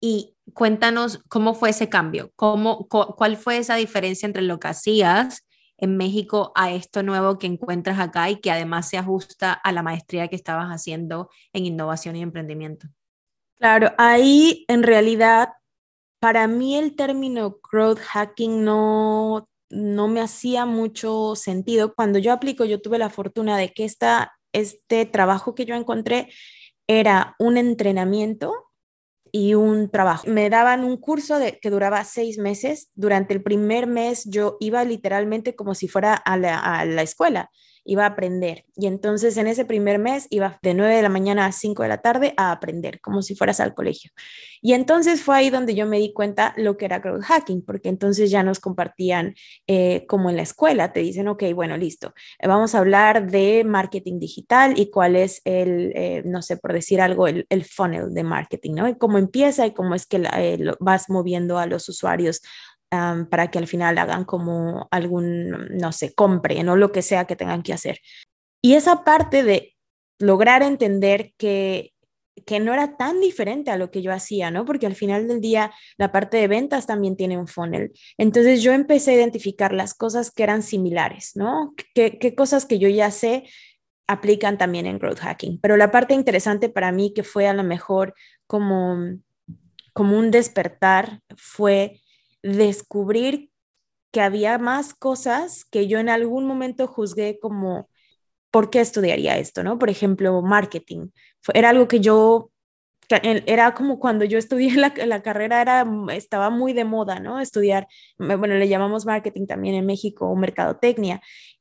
Y 0.00 0.36
cuéntanos 0.54 1.20
cómo 1.28 1.54
fue 1.54 1.70
ese 1.70 1.88
cambio, 1.88 2.30
cómo, 2.36 2.86
cuál 2.86 3.36
fue 3.36 3.58
esa 3.58 3.74
diferencia 3.74 4.26
entre 4.26 4.42
lo 4.42 4.58
que 4.60 4.68
hacías 4.68 5.44
en 5.76 5.96
México 5.96 6.52
a 6.54 6.70
esto 6.72 7.02
nuevo 7.02 7.38
que 7.38 7.48
encuentras 7.48 7.98
acá 7.98 8.30
y 8.30 8.40
que 8.40 8.50
además 8.50 8.88
se 8.88 8.96
ajusta 8.96 9.52
a 9.52 9.72
la 9.72 9.82
maestría 9.82 10.28
que 10.28 10.36
estabas 10.36 10.68
haciendo 10.68 11.30
en 11.52 11.66
innovación 11.66 12.16
y 12.16 12.22
emprendimiento. 12.22 12.88
Claro, 13.58 13.92
ahí 13.98 14.64
en 14.68 14.82
realidad 14.84 15.48
para 16.20 16.48
mí 16.48 16.76
el 16.76 16.96
término 16.96 17.60
growth 17.72 17.98
hacking 18.00 18.64
no, 18.64 19.48
no 19.70 20.08
me 20.08 20.20
hacía 20.20 20.66
mucho 20.66 21.34
sentido. 21.36 21.94
Cuando 21.94 22.18
yo 22.20 22.32
aplico, 22.32 22.64
yo 22.64 22.80
tuve 22.80 22.98
la 22.98 23.10
fortuna 23.10 23.58
de 23.58 23.72
que 23.72 23.84
esta, 23.84 24.32
este 24.52 25.06
trabajo 25.06 25.54
que 25.54 25.64
yo 25.66 25.74
encontré 25.74 26.30
era 26.88 27.36
un 27.38 27.56
entrenamiento 27.58 28.54
y 29.32 29.54
un 29.54 29.90
trabajo. 29.90 30.26
Me 30.28 30.50
daban 30.50 30.84
un 30.84 30.96
curso 30.98 31.38
de, 31.38 31.58
que 31.60 31.70
duraba 31.70 32.04
seis 32.04 32.38
meses. 32.38 32.90
Durante 32.94 33.34
el 33.34 33.42
primer 33.42 33.86
mes 33.86 34.24
yo 34.30 34.56
iba 34.60 34.84
literalmente 34.84 35.56
como 35.56 35.74
si 35.74 35.88
fuera 35.88 36.14
a 36.14 36.36
la, 36.36 36.58
a 36.58 36.84
la 36.86 37.02
escuela 37.02 37.50
iba 37.88 38.04
a 38.04 38.08
aprender. 38.08 38.66
Y 38.76 38.86
entonces 38.86 39.36
en 39.38 39.46
ese 39.46 39.64
primer 39.64 39.98
mes 39.98 40.26
iba 40.28 40.58
de 40.62 40.74
9 40.74 40.94
de 40.94 41.02
la 41.02 41.08
mañana 41.08 41.46
a 41.46 41.52
5 41.52 41.82
de 41.82 41.88
la 41.88 42.02
tarde 42.02 42.34
a 42.36 42.52
aprender, 42.52 43.00
como 43.00 43.22
si 43.22 43.34
fueras 43.34 43.60
al 43.60 43.74
colegio. 43.74 44.12
Y 44.60 44.74
entonces 44.74 45.22
fue 45.22 45.36
ahí 45.36 45.50
donde 45.50 45.74
yo 45.74 45.86
me 45.86 45.98
di 45.98 46.12
cuenta 46.12 46.52
lo 46.58 46.76
que 46.76 46.84
era 46.84 46.98
growth 46.98 47.22
hacking, 47.22 47.64
porque 47.64 47.88
entonces 47.88 48.30
ya 48.30 48.42
nos 48.42 48.60
compartían 48.60 49.34
eh, 49.66 50.04
como 50.06 50.28
en 50.28 50.36
la 50.36 50.42
escuela, 50.42 50.92
te 50.92 51.00
dicen, 51.00 51.28
ok, 51.28 51.44
bueno, 51.54 51.78
listo, 51.78 52.12
eh, 52.38 52.46
vamos 52.46 52.74
a 52.74 52.80
hablar 52.80 53.30
de 53.30 53.64
marketing 53.64 54.18
digital 54.18 54.78
y 54.78 54.90
cuál 54.90 55.16
es 55.16 55.40
el, 55.44 55.92
eh, 55.94 56.22
no 56.26 56.42
sé, 56.42 56.58
por 56.58 56.74
decir 56.74 57.00
algo, 57.00 57.26
el, 57.26 57.46
el, 57.48 57.64
funnel 57.64 58.12
de 58.12 58.22
marketing, 58.22 58.74
¿no? 58.74 58.88
Y 58.88 58.98
cómo 58.98 59.16
empieza 59.16 59.66
y 59.66 59.72
cómo 59.72 59.94
es 59.94 60.04
que 60.04 60.18
vas 60.78 61.08
moviendo 61.08 61.58
a 61.58 61.66
los 61.66 61.88
usuarios 61.88 62.42
para 62.90 63.50
que 63.50 63.58
al 63.58 63.66
final 63.66 63.98
hagan 63.98 64.24
como 64.24 64.88
algún, 64.90 65.50
no 65.76 65.92
sé, 65.92 66.14
compren 66.14 66.68
o 66.68 66.76
lo 66.76 66.90
que 66.92 67.02
sea 67.02 67.26
que 67.26 67.36
tengan 67.36 67.62
que 67.62 67.72
hacer. 67.72 68.00
Y 68.62 68.74
esa 68.74 69.04
parte 69.04 69.42
de 69.42 69.74
lograr 70.18 70.62
entender 70.62 71.32
que, 71.36 71.92
que 72.46 72.60
no 72.60 72.72
era 72.72 72.96
tan 72.96 73.20
diferente 73.20 73.70
a 73.70 73.76
lo 73.76 73.90
que 73.90 74.02
yo 74.02 74.12
hacía, 74.12 74.50
¿no? 74.50 74.64
Porque 74.64 74.86
al 74.86 74.94
final 74.94 75.28
del 75.28 75.40
día 75.40 75.72
la 75.96 76.12
parte 76.12 76.36
de 76.38 76.48
ventas 76.48 76.86
también 76.86 77.16
tiene 77.16 77.38
un 77.38 77.46
funnel. 77.46 77.92
Entonces 78.16 78.62
yo 78.62 78.72
empecé 78.72 79.12
a 79.12 79.14
identificar 79.14 79.72
las 79.72 79.94
cosas 79.94 80.30
que 80.30 80.42
eran 80.42 80.62
similares, 80.62 81.32
¿no? 81.34 81.74
¿Qué, 81.94 82.34
cosas 82.34 82.66
que 82.66 82.78
yo 82.78 82.88
ya 82.88 83.10
sé 83.10 83.44
aplican 84.06 84.58
también 84.58 84.86
en 84.86 84.98
growth 84.98 85.18
hacking? 85.18 85.60
Pero 85.60 85.76
la 85.76 85.90
parte 85.90 86.14
interesante 86.14 86.68
para 86.68 86.92
mí 86.92 87.12
que 87.14 87.22
fue 87.22 87.46
a 87.46 87.52
lo 87.52 87.64
mejor 87.64 88.14
como, 88.46 88.96
como 89.92 90.18
un 90.18 90.30
despertar 90.30 91.20
fue 91.36 92.00
descubrir 92.42 93.50
que 94.12 94.20
había 94.20 94.58
más 94.58 94.94
cosas 94.94 95.64
que 95.66 95.86
yo 95.88 95.98
en 95.98 96.08
algún 96.08 96.46
momento 96.46 96.86
juzgué 96.86 97.38
como, 97.40 97.90
¿por 98.50 98.70
qué 98.70 98.80
estudiaría 98.80 99.38
esto? 99.38 99.62
¿no? 99.64 99.78
Por 99.78 99.90
ejemplo, 99.90 100.42
marketing. 100.42 101.08
Era 101.54 101.70
algo 101.70 101.88
que 101.88 102.00
yo 102.00 102.50
era 103.08 103.74
como 103.74 103.98
cuando 103.98 104.24
yo 104.24 104.38
estudié 104.38 104.74
la, 104.76 104.92
la, 105.06 105.22
carrera, 105.22 105.60
era, 105.60 105.86
estaba 106.12 106.50
muy 106.50 106.72
de 106.72 106.84
moda, 106.84 107.20
¿no? 107.20 107.40
Estudiar, 107.40 107.86
bueno, 108.18 108.54
le 108.54 108.68
llamamos 108.68 109.06
marketing 109.06 109.46
también 109.46 109.74
en 109.74 109.86
México 109.86 110.26
o 110.28 110.36
mercadotecnia, 110.36 111.20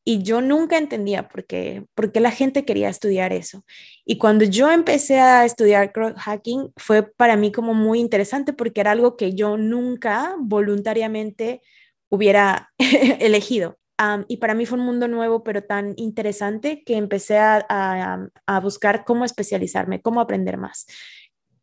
y 0.09 0.23
yo 0.23 0.39
nunca 0.39 0.77
entendía 0.77 1.27
por 1.27 1.45
qué, 1.45 1.85
por 1.93 2.13
qué 2.13 2.21
la 2.21 2.31
gente 2.31 2.63
quería 2.63 2.87
estudiar 2.87 3.33
eso. 3.33 3.65
Y 4.05 4.17
cuando 4.17 4.45
yo 4.45 4.71
empecé 4.71 5.19
a 5.19 5.43
estudiar 5.43 5.91
hacking, 6.15 6.71
fue 6.77 7.03
para 7.03 7.35
mí 7.35 7.51
como 7.51 7.73
muy 7.73 7.99
interesante 7.99 8.53
porque 8.53 8.79
era 8.79 8.91
algo 8.91 9.17
que 9.17 9.33
yo 9.33 9.57
nunca 9.57 10.37
voluntariamente 10.39 11.61
hubiera 12.07 12.71
elegido. 13.19 13.77
y 14.29 14.37
para 14.37 14.53
mí 14.53 14.65
fue 14.65 14.79
un 14.79 14.85
mundo 14.85 15.09
nuevo, 15.09 15.43
pero 15.43 15.65
tan 15.65 15.93
interesante 15.97 16.83
que 16.85 16.95
empecé 16.95 17.37
a, 17.39 17.65
a, 17.67 18.29
a 18.45 18.59
buscar 18.61 19.03
cómo 19.03 19.25
especializarme, 19.25 20.01
cómo 20.01 20.21
aprender 20.21 20.55
más. 20.55 20.85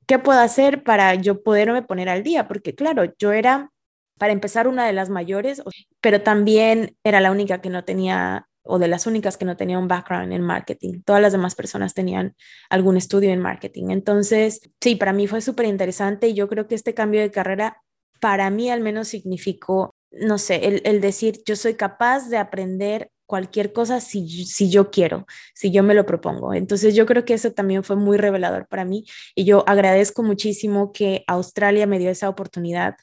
¿Qué 0.07 0.19
puedo 0.19 0.41
hacer 0.41 0.83
para 0.83 1.15
yo 1.15 1.43
poderme 1.43 1.83
poner 1.83 2.09
al 2.09 2.23
día? 2.23 2.49
Porque 2.49 2.75
claro, 2.75 3.13
yo 3.19 3.33
era, 3.33 3.71
para 4.19 4.33
empezar, 4.33 4.69
una 4.69 4.87
de 4.87 4.93
las 4.93 5.11
mayores, 5.11 5.63
pero 6.01 6.23
también 6.23 6.97
era 7.05 7.21
la 7.21 7.31
única 7.33 7.61
que 7.61 7.71
no 7.71 7.85
tenía 7.85 8.47
o 8.65 8.79
de 8.79 8.89
las 8.89 9.07
únicas 9.07 9.37
que 9.37 9.45
no 9.45 9.57
tenía 9.57 9.79
un 9.79 9.89
background 9.89 10.33
en 10.33 10.43
marketing. 10.43 11.03
Todas 11.05 11.21
las 11.21 11.33
demás 11.33 11.55
personas 11.55 11.95
tenían 11.95 12.35
algún 12.71 12.97
estudio 12.97 13.31
en 13.31 13.41
marketing. 13.41 13.91
Entonces, 13.91 14.61
sí, 14.81 14.97
para 14.97 15.13
mí 15.13 15.27
fue 15.27 15.43
súper 15.43 15.67
interesante 15.67 16.29
y 16.29 16.35
yo 16.35 16.49
creo 16.49 16.67
que 16.67 16.75
este 16.75 16.95
cambio 16.95 17.21
de 17.21 17.31
carrera, 17.31 17.83
para 18.21 18.49
mí 18.51 18.71
al 18.71 18.81
menos 18.81 19.09
significó, 19.09 19.95
no 20.11 20.39
sé, 20.39 20.67
el, 20.67 20.83
el 20.85 21.01
decir, 21.03 21.43
yo 21.45 21.57
soy 21.57 21.75
capaz 21.75 22.31
de 22.31 22.39
aprender 22.39 23.11
cualquier 23.27 23.73
cosa 23.73 24.01
si, 24.01 24.45
si 24.45 24.71
yo 24.71 24.91
quiero, 24.91 25.27
si 25.55 25.71
yo 25.71 25.83
me 25.83 25.95
lo 25.95 26.07
propongo. 26.07 26.55
Entonces 26.55 26.95
yo 26.95 27.07
creo 27.07 27.25
que 27.25 27.35
eso 27.35 27.53
también 27.53 27.85
fue 27.85 27.97
muy 27.97 28.17
revelador 28.17 28.67
para 28.69 28.85
mí 28.85 29.05
y 29.35 29.45
yo 29.45 29.65
agradezco 29.69 30.23
muchísimo 30.23 30.93
que 30.93 31.25
Australia 31.27 31.87
me 31.87 31.99
dio 31.99 32.11
esa 32.11 32.29
oportunidad, 32.29 32.97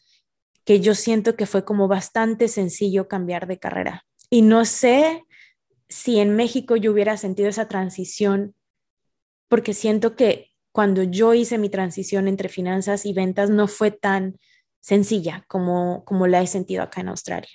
que 0.64 0.80
yo 0.80 0.96
siento 0.96 1.36
que 1.36 1.46
fue 1.46 1.66
como 1.66 1.88
bastante 1.88 2.48
sencillo 2.48 3.08
cambiar 3.08 3.48
de 3.48 3.60
carrera. 3.60 4.06
Y 4.30 4.44
no 4.44 4.66
sé 4.66 5.24
si 5.90 6.20
en 6.20 6.36
México 6.36 6.76
yo 6.76 6.92
hubiera 6.92 7.18
sentido 7.18 7.50
esa 7.50 7.68
transición, 7.68 8.56
porque 9.50 9.74
siento 9.74 10.16
que 10.16 10.52
cuando 10.72 11.04
yo 11.04 11.34
hice 11.34 11.58
mi 11.58 11.70
transición 11.70 12.28
entre 12.28 12.48
finanzas 12.48 13.06
y 13.06 13.14
ventas 13.14 13.50
no 13.50 13.68
fue 13.68 13.92
tan 13.92 14.40
sencilla 14.80 15.46
como, 15.48 16.06
como 16.06 16.28
la 16.28 16.42
he 16.42 16.48
sentido 16.48 16.84
acá 16.84 17.02
en 17.02 17.10
Australia. 17.10 17.50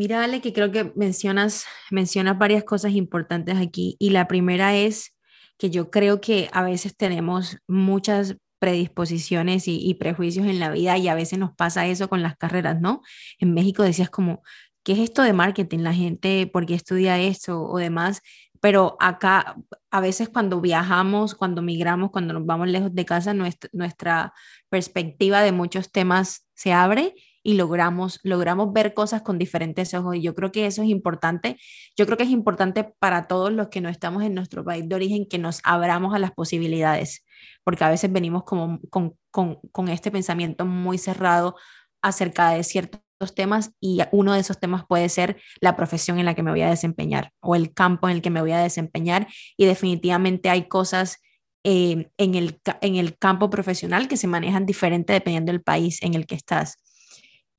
Mira, 0.00 0.24
Ale, 0.24 0.40
que 0.40 0.54
creo 0.54 0.72
que 0.72 0.94
mencionas, 0.96 1.66
mencionas 1.90 2.38
varias 2.38 2.64
cosas 2.64 2.92
importantes 2.92 3.58
aquí 3.58 3.96
y 3.98 4.08
la 4.08 4.28
primera 4.28 4.74
es 4.74 5.14
que 5.58 5.68
yo 5.68 5.90
creo 5.90 6.22
que 6.22 6.48
a 6.54 6.62
veces 6.62 6.96
tenemos 6.96 7.58
muchas 7.68 8.38
predisposiciones 8.58 9.64
y, 9.66 9.92
prejuicios 10.00 10.46
en 10.46 10.58
la 10.58 10.70
vida 10.70 10.96
y 10.96 11.08
a 11.08 11.14
veces 11.14 11.38
nos 11.38 11.54
pasa 11.54 11.86
eso 11.86 12.08
con 12.08 12.22
las 12.22 12.38
carreras, 12.38 12.80
¿no? 12.80 13.02
En 13.38 13.52
México 13.52 13.82
decías 13.82 14.08
como, 14.08 14.42
¿qué 14.84 14.92
es 14.92 15.00
esto 15.00 15.22
de 15.22 15.34
marketing? 15.34 15.80
La 15.80 15.92
gente, 15.92 16.46
¿por 16.46 16.64
qué 16.64 16.76
estudia 16.76 17.18
esto 17.20 17.62
o 17.62 17.76
demás? 17.76 18.22
Pero 18.58 18.96
acá, 19.00 19.56
a 19.90 20.00
veces 20.00 20.30
cuando 20.30 20.62
viajamos, 20.62 21.34
cuando 21.34 21.60
migramos, 21.60 22.10
cuando 22.10 22.32
nos 22.32 22.46
vamos 22.46 22.68
lejos 22.68 22.94
de 22.94 23.04
casa, 23.04 23.34
nuestra, 23.34 23.68
nuestra 23.74 24.32
perspectiva 24.70 25.42
de 25.42 25.52
muchos 25.52 25.92
temas 25.92 26.46
se 26.54 26.72
abre 26.72 27.14
y 27.42 27.54
logramos, 27.54 28.20
logramos 28.22 28.72
ver 28.72 28.94
cosas 28.94 29.22
con 29.22 29.38
diferentes 29.38 29.94
ojos. 29.94 30.16
Y 30.16 30.22
yo 30.22 30.34
creo 30.34 30.52
que 30.52 30.66
eso 30.66 30.82
es 30.82 30.88
importante. 30.88 31.56
Yo 31.96 32.06
creo 32.06 32.16
que 32.16 32.24
es 32.24 32.30
importante 32.30 32.84
para 32.98 33.26
todos 33.26 33.52
los 33.52 33.68
que 33.68 33.80
no 33.80 33.88
estamos 33.88 34.22
en 34.22 34.34
nuestro 34.34 34.64
país 34.64 34.88
de 34.88 34.94
origen 34.94 35.26
que 35.26 35.38
nos 35.38 35.60
abramos 35.64 36.14
a 36.14 36.18
las 36.18 36.32
posibilidades, 36.32 37.24
porque 37.64 37.84
a 37.84 37.90
veces 37.90 38.12
venimos 38.12 38.44
con, 38.44 38.78
con, 38.90 39.14
con 39.30 39.88
este 39.88 40.10
pensamiento 40.10 40.66
muy 40.66 40.98
cerrado 40.98 41.56
acerca 42.02 42.50
de 42.50 42.64
ciertos 42.64 43.00
temas 43.34 43.72
y 43.80 44.00
uno 44.12 44.32
de 44.32 44.40
esos 44.40 44.58
temas 44.58 44.84
puede 44.86 45.08
ser 45.08 45.40
la 45.60 45.76
profesión 45.76 46.18
en 46.18 46.24
la 46.24 46.34
que 46.34 46.42
me 46.42 46.50
voy 46.50 46.62
a 46.62 46.70
desempeñar 46.70 47.32
o 47.40 47.54
el 47.54 47.74
campo 47.74 48.08
en 48.08 48.16
el 48.16 48.22
que 48.22 48.30
me 48.30 48.40
voy 48.40 48.52
a 48.52 48.58
desempeñar 48.58 49.28
y 49.56 49.66
definitivamente 49.66 50.48
hay 50.48 50.68
cosas 50.68 51.18
eh, 51.62 52.08
en, 52.16 52.34
el, 52.34 52.58
en 52.80 52.96
el 52.96 53.18
campo 53.18 53.50
profesional 53.50 54.08
que 54.08 54.16
se 54.16 54.26
manejan 54.26 54.64
diferente 54.64 55.12
dependiendo 55.12 55.52
del 55.52 55.62
país 55.62 56.02
en 56.02 56.14
el 56.14 56.26
que 56.26 56.34
estás. 56.34 56.78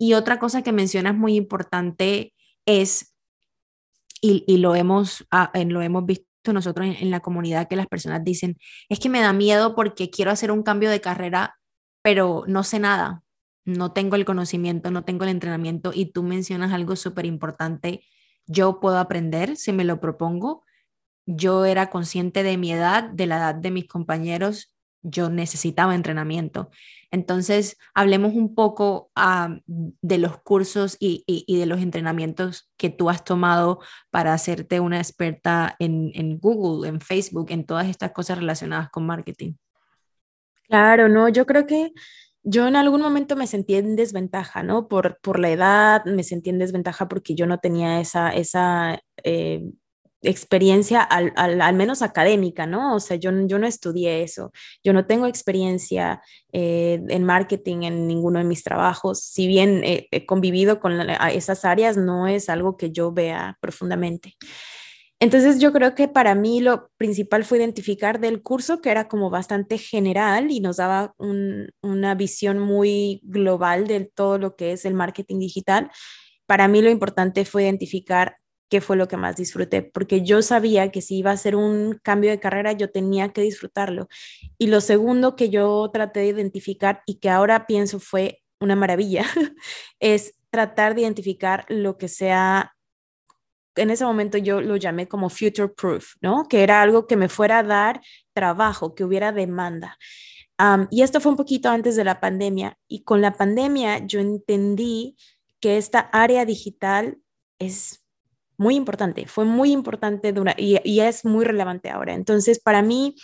Y 0.02 0.16
otra 0.16 0.40
cosa 0.40 0.64
que 0.64 0.72
mencionas 0.72 1.16
muy 1.16 1.36
importante 1.36 2.34
es, 2.66 3.14
y, 4.20 4.58
lo, 4.58 4.74
hemos, 4.74 5.28
ah, 5.30 5.52
lo 5.68 5.84
hemos 5.84 6.08
visto 6.08 6.54
nosotros 6.54 6.88
en, 7.00 7.12
la 7.12 7.20
comunidad, 7.20 7.68
que 7.68 7.76
las 7.76 7.86
personas 7.86 8.24
dicen, 8.24 8.58
es 8.90 9.00
que 9.00 9.10
me 9.10 9.22
da 9.22 9.32
miedo 9.32 9.76
porque 9.76 10.10
quiero 10.10 10.32
hacer 10.32 10.52
un 10.52 10.64
cambio 10.64 10.90
de 10.90 11.02
carrera, 11.02 11.56
pero 12.02 12.46
no 12.48 12.64
sé 12.64 12.80
nada, 12.80 13.22
no 13.64 13.94
tengo 13.94 14.16
el 14.16 14.26
conocimiento, 14.26 14.90
no 14.90 15.04
tengo 15.04 15.24
el 15.24 15.30
entrenamiento 15.30 15.92
y 15.94 16.08
tú 16.08 16.24
mencionas 16.24 16.74
algo 16.74 16.96
súper 16.96 17.28
importante, 17.28 18.04
yo 18.48 18.80
puedo 18.80 18.98
aprender 18.98 19.56
si 19.56 19.72
me 19.72 19.84
lo 19.84 20.00
propongo. 20.00 20.66
Yo 21.28 21.66
era 21.66 21.92
consciente 21.92 22.42
de 22.42 22.58
mi 22.58 22.72
edad, 22.72 23.04
de 23.04 23.28
la 23.28 23.38
edad 23.38 23.54
de 23.54 23.70
mis 23.70 23.88
compañeros, 23.88 24.74
yo 25.02 25.30
necesitaba 25.30 25.96
entrenamiento. 25.96 26.70
Entonces, 27.12 27.78
hablemos 27.94 28.34
un 28.34 28.56
poco 28.56 29.12
de 29.68 30.18
los 30.18 30.38
cursos 30.42 30.96
y, 31.00 31.24
de 31.48 31.66
los 31.66 31.82
entrenamientos 31.82 32.72
que 32.78 32.90
tú 32.90 33.10
has 33.10 33.24
tomado 33.24 33.80
para 34.10 34.34
hacerte 34.34 34.80
una 34.80 34.98
experta 34.98 35.76
en, 35.80 36.12
en, 36.14 36.40
Google, 36.40 36.88
en 36.88 37.02
Facebook, 37.02 37.48
en 37.50 37.66
todas 37.66 37.90
estas 37.90 38.12
cosas 38.12 38.38
relacionadas 38.38 38.90
con 38.90 39.06
marketing. 39.06 39.54
Claro, 40.70 41.10
no, 41.10 41.28
yo 41.28 41.46
creo 41.46 41.66
que 41.66 41.92
yo 42.44 42.68
en 42.68 42.76
algún 42.76 43.02
momento 43.02 43.36
me 43.36 43.46
sentí 43.46 43.76
en 43.76 43.96
desventaja, 43.96 44.64
¿no? 44.64 44.88
Por, 44.88 45.20
por 45.22 45.38
la 45.38 45.52
edad, 45.52 46.06
me 46.06 46.24
sentí 46.24 46.50
en 46.50 46.60
desventaja 46.60 47.08
porque 47.08 47.36
yo 47.36 47.46
no 47.46 47.60
tenía 47.60 48.00
esa, 48.00 48.30
esa 48.30 49.00
eh, 49.24 49.64
experiencia 50.22 51.02
al, 51.02 51.34
al, 51.36 51.76
menos 51.76 52.02
académica, 52.02 52.66
¿no? 52.66 52.96
O 52.96 53.00
sea, 53.00 53.18
yo, 53.18 53.32
yo 53.48 53.60
no 53.60 53.68
estudié 53.68 54.24
eso, 54.24 54.52
yo 54.84 54.94
no 54.94 55.06
tengo 55.06 55.28
experiencia 55.28 56.22
eh, 56.54 57.02
en 57.10 57.24
marketing 57.24 57.84
en 57.84 58.08
ninguno 58.08 58.40
de 58.40 58.46
mis 58.46 58.64
trabajos, 58.64 59.24
si 59.24 59.48
bien 59.48 59.82
he 59.84 60.26
convivido 60.26 60.80
con 60.80 61.00
esas 61.10 61.66
áreas, 61.66 61.98
no 61.98 62.28
es 62.28 62.50
algo 62.50 62.78
que 62.78 62.92
yo 62.92 63.12
vea 63.12 63.58
profundamente. 63.60 64.36
Entonces 65.22 65.60
yo 65.60 65.72
creo 65.72 65.94
que 65.94 66.08
para 66.08 66.34
mí 66.34 66.62
lo 66.62 66.90
principal 66.98 67.46
fue 67.46 67.60
identificar 67.60 68.20
del 68.20 68.42
curso 68.42 68.82
que 68.82 68.90
era 68.90 69.08
como 69.08 69.30
bastante 69.30 69.78
general 69.78 70.50
y 70.50 70.62
nos 70.62 70.78
daba 70.78 71.14
una 71.20 72.16
visión 72.16 72.58
muy 72.58 73.22
global 73.24 73.86
de 73.86 74.12
todo 74.16 74.40
lo 74.40 74.56
que 74.56 74.72
es 74.72 74.84
el 74.84 74.96
marketing 74.96 75.38
digital. 75.38 75.92
Para 76.48 76.68
mí 76.68 76.82
lo 76.82 76.90
importante 76.90 77.46
fue 77.46 77.64
identificar 77.64 78.38
qué 78.72 78.80
fue 78.80 78.96
lo 78.96 79.10
que 79.10 79.18
más 79.18 79.36
disfruté, 79.36 79.82
porque 79.84 80.24
yo 80.24 80.42
sabía 80.42 80.92
que 80.92 81.02
si 81.02 81.18
iba 81.18 81.32
a 81.32 81.38
ser 81.38 81.58
un 81.58 82.00
cambio 82.02 82.32
de 82.32 82.40
carrera, 82.40 82.72
yo 82.72 82.90
tenía 82.90 83.34
que 83.34 83.42
disfrutarlo. 83.42 84.08
Y 84.58 84.68
lo 84.68 84.80
segundo 84.80 85.36
que 85.36 85.50
yo 85.50 85.90
traté 85.92 86.22
de 86.22 86.28
identificar 86.28 87.04
y 87.06 87.16
que 87.16 87.30
ahora 87.30 87.68
pienso 87.68 88.00
fue 88.00 88.42
una 88.62 88.78
maravilla, 88.78 89.26
es 90.00 90.36
tratar 90.50 90.96
de 90.96 91.02
identificar 91.02 91.66
lo 91.68 91.98
que 91.98 92.08
sea 92.08 92.74
en 93.76 93.90
ese 93.90 94.06
momento 94.06 94.38
yo 94.38 94.62
lo 94.62 94.76
llamé 94.76 95.08
como 95.08 95.30
future 95.30 95.70
proof, 95.70 96.16
¿no? 96.22 96.48
Que 96.50 96.64
era 96.64 96.82
algo 96.82 97.08
que 97.08 97.16
me 97.16 97.30
fuera 97.30 97.60
a 97.60 97.64
dar 97.64 98.02
trabajo, 98.34 98.96
que 98.96 99.04
hubiera 99.04 99.32
demanda. 99.32 99.98
y 100.92 101.02
esto 101.02 101.20
fue 101.20 101.32
un 101.32 101.38
poquito 101.38 101.70
antes 101.70 101.96
de 101.96 102.04
la 102.04 102.20
pandemia 102.20 102.78
y 102.88 103.04
con 103.04 103.22
la 103.22 103.34
pandemia 103.34 104.06
yo 104.06 104.20
entendí 104.20 105.18
que 105.60 105.78
esta 105.78 106.00
área 106.00 106.46
digital 106.46 107.18
es 107.60 108.01
muy 108.62 108.76
importante, 108.76 109.28
fue 109.28 109.46
muy 109.46 109.72
importante 109.72 110.34
y, 110.58 110.78
y, 110.84 111.00
es 111.02 111.26
muy 111.26 111.46
relevante 111.46 111.90
ahora. 111.90 112.14
Entonces, 112.14 112.60
para 112.60 112.82
mí, 112.82 113.16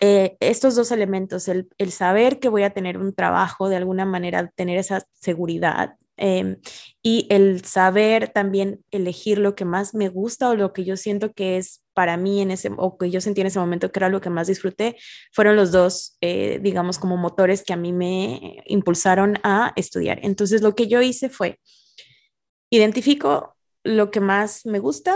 eh, 0.00 0.36
estos 0.40 0.74
dos 0.74 0.90
elementos, 0.90 1.48
el, 1.48 1.68
el, 1.78 1.92
saber 1.92 2.40
que 2.40 2.48
voy 2.48 2.64
a 2.64 2.70
tener 2.70 2.98
un 2.98 3.14
trabajo, 3.14 3.68
de 3.68 3.76
alguna 3.76 4.04
manera, 4.04 4.50
tener 4.56 4.78
esa 4.78 5.06
seguridad 5.12 5.96
Em, 6.16 6.58
y 7.02 7.26
el 7.28 7.64
saber 7.64 8.28
también 8.28 8.84
elegir 8.92 9.38
lo 9.38 9.56
que 9.56 9.64
más 9.64 9.94
me 9.94 10.08
gusta 10.08 10.48
o 10.48 10.54
lo 10.54 10.72
que 10.72 10.84
yo 10.84 10.96
siento 10.96 11.32
que 11.32 11.56
es 11.56 11.82
para 11.92 12.16
mí 12.16 12.40
en 12.40 12.52
ese, 12.52 12.70
o 12.76 12.96
que 12.98 13.10
yo 13.10 13.20
sentí 13.20 13.40
en 13.40 13.48
ese 13.48 13.58
momento 13.58 13.90
que 13.90 13.98
era 13.98 14.08
lo 14.08 14.20
que 14.20 14.30
más 14.30 14.46
disfruté, 14.46 14.96
fueron 15.32 15.56
los 15.56 15.72
dos, 15.72 16.16
eh, 16.20 16.60
digamos, 16.62 16.98
como 16.98 17.16
motores 17.16 17.64
que 17.64 17.72
a 17.72 17.76
mí 17.76 17.92
me 17.92 18.62
impulsaron 18.66 19.38
a 19.42 19.72
estudiar. 19.76 20.20
Entonces, 20.22 20.62
lo 20.62 20.74
que 20.76 20.86
yo 20.86 21.02
hice 21.02 21.28
fue, 21.28 21.58
identifico 22.70 23.53
lo 23.84 24.10
que 24.10 24.20
más 24.20 24.66
me 24.66 24.80
gusta 24.80 25.14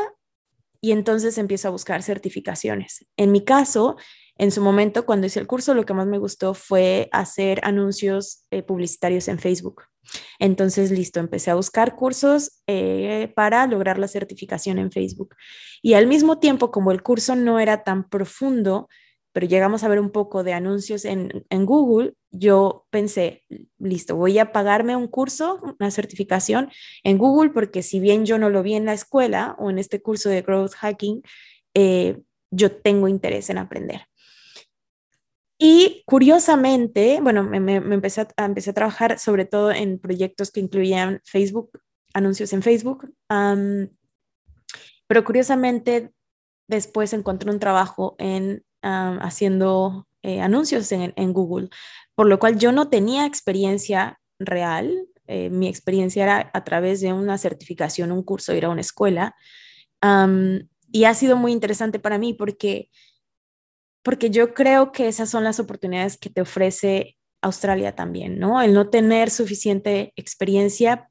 y 0.81 0.93
entonces 0.93 1.39
empiezo 1.39 1.69
a 1.69 1.73
buscar 1.73 2.03
certificaciones. 2.03 3.07
En 3.17 3.33
mi 3.33 3.45
caso, 3.45 3.97
en 4.37 4.53
su 4.53 4.63
momento, 4.63 5.05
cuando 5.05 5.27
hice 5.27 5.41
el 5.41 5.49
curso, 5.49 5.75
lo 5.75 5.85
que 5.85 5.95
más 5.95 6.07
me 6.07 6.19
gustó 6.19 6.55
fue 6.55 7.09
hacer 7.11 7.61
anuncios 7.65 8.45
eh, 8.53 8.63
publicitarios 8.63 9.27
en 9.27 9.41
Facebook. 9.41 9.83
Entonces, 10.39 10.93
listo, 10.93 11.19
empecé 11.19 11.51
a 11.51 11.57
buscar 11.57 11.97
cursos 11.97 12.63
eh, 12.69 13.33
para 13.35 13.67
lograr 13.67 13.99
la 13.99 14.07
certificación 14.07 14.79
en 14.79 14.93
Facebook. 14.93 15.35
Y 15.83 15.95
al 15.95 16.07
mismo 16.07 16.39
tiempo, 16.39 16.71
como 16.71 16.93
el 16.93 17.03
curso 17.03 17.35
no 17.35 17.59
era 17.59 17.83
tan 17.83 18.09
profundo, 18.09 18.89
pero 19.39 19.47
llegamos 19.51 19.85
a 19.85 19.89
ver 19.89 20.01
un 20.01 20.11
poco 20.11 20.43
de 20.43 20.53
anuncios 20.53 21.05
en, 21.05 21.45
Google, 21.49 22.15
yo 22.33 22.89
pensé, 22.91 23.45
listo, 23.79 24.17
voy 24.17 24.37
a 24.41 24.51
pagarme 24.51 24.97
un 24.97 25.07
curso, 25.07 25.61
una 25.79 25.93
certificación 25.93 26.73
en 27.05 27.19
Google, 27.19 27.51
porque 27.51 27.85
si 27.85 28.01
bien 28.01 28.27
yo 28.27 28.37
no 28.41 28.51
lo 28.51 28.65
vi 28.65 28.75
en 28.75 28.85
la 28.85 28.95
escuela 28.95 29.55
o 29.61 29.71
en 29.71 29.79
este 29.79 30.03
curso 30.03 30.29
de 30.29 30.43
growth 30.43 30.73
hacking, 30.73 31.23
eh, 31.73 32.21
yo 32.51 32.73
tengo 32.73 33.07
interés 33.07 33.49
en 33.49 33.59
aprender. 33.59 34.09
Y 35.57 36.03
curiosamente, 36.05 37.21
bueno, 37.23 37.45
me, 37.45 37.77
empecé, 37.77 38.23
a, 38.23 38.45
empecé, 38.45 38.71
a, 38.71 38.75
trabajar 38.75 39.21
sobre 39.21 39.45
todo 39.45 39.71
en 39.71 40.01
proyectos 40.01 40.51
que 40.51 40.59
incluían 40.59 41.21
Facebook, 41.25 41.81
anuncios 42.13 42.53
en 42.53 42.63
Facebook, 42.63 43.09
pero 45.07 45.25
curiosamente 45.25 46.11
después 46.67 47.13
encontré 47.13 47.53
un 47.53 47.61
trabajo 47.61 48.17
en 48.19 48.65
haciendo 48.83 50.07
eh, 50.23 50.41
anuncios 50.41 50.91
en, 50.93 51.33
Google, 51.33 51.69
por 52.15 52.27
lo 52.27 52.39
cual 52.39 52.59
yo 52.59 52.73
no 52.73 52.89
tenía 52.89 53.27
experiencia 53.27 54.21
real, 54.39 55.07
eh, 55.27 55.51
mi 55.51 55.69
experiencia 55.69 56.25
era 56.25 56.51
a 56.53 56.65
través 56.65 57.01
de 57.01 57.13
una 57.13 57.39
certificación, 57.39 58.13
un 58.13 58.23
curso, 58.23 58.55
ir 58.55 58.65
a 58.65 58.71
una 58.71 58.81
escuela, 58.81 59.35
y 60.91 61.05
ha 61.05 61.15
sido 61.15 61.37
muy 61.37 61.53
interesante 61.53 61.99
para 61.99 62.19
mí 62.19 62.35
porque 62.35 62.89
porque 64.09 64.31
yo 64.31 64.55
creo 64.55 64.91
que 64.91 65.09
esas 65.09 65.29
son 65.29 65.45
las 65.45 65.61
oportunidades 65.61 66.17
que 66.17 66.31
te 66.31 66.41
ofrece 66.41 67.19
Australia 67.43 67.95
también, 67.95 68.39
¿no? 68.39 68.63
El 68.63 68.73
no 68.73 68.89
tener 68.89 69.31
suficiente 69.31 70.15
experiencia, 70.17 71.11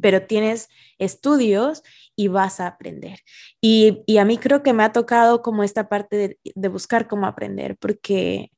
pero 0.00 0.26
tienes 0.26 0.68
estudios 0.98 1.82
y 2.16 2.28
vas 2.28 2.60
a 2.60 2.66
aprender. 2.66 3.20
Y, 3.60 4.04
a 4.18 4.24
mí 4.24 4.38
creo 4.38 4.62
que 4.62 4.72
me 4.72 4.82
ha 4.84 4.92
tocado 4.92 5.42
como 5.42 5.62
esta 5.64 5.88
parte 5.88 6.16
de, 6.16 6.38
de, 6.54 6.68
buscar 6.68 7.08
cómo 7.08 7.26
aprender, 7.26 7.76
porque, 7.78 8.50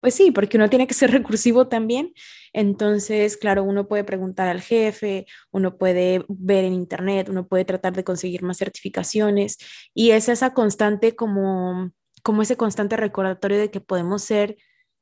pues 0.00 0.14
sí, 0.14 0.30
porque 0.30 0.56
uno 0.56 0.70
tiene 0.70 0.86
que 0.86 0.94
ser 0.94 1.10
recursivo 1.12 1.68
también. 1.68 2.12
Entonces, 2.52 3.36
claro, 3.36 3.64
uno 3.64 3.88
puede 3.88 4.04
preguntar 4.04 4.48
al 4.48 4.60
jefe, 4.60 5.26
uno 5.50 5.78
puede 5.78 6.24
ver 6.28 6.64
en 6.64 6.74
internet, 6.74 7.28
uno 7.28 7.46
puede 7.46 7.64
tratar 7.64 7.94
de 7.94 8.04
conseguir 8.04 8.42
más 8.42 8.58
certificaciones 8.58 9.58
y 9.94 10.10
es 10.12 10.28
esa 10.28 10.54
constante 10.54 11.16
como 11.16 11.92
como 12.24 12.42
ese 12.42 12.56
constante 12.56 12.96
recordatorio 12.96 13.58
de 13.58 13.70
que 13.70 13.80
podemos 13.80 14.24
ser 14.24 14.56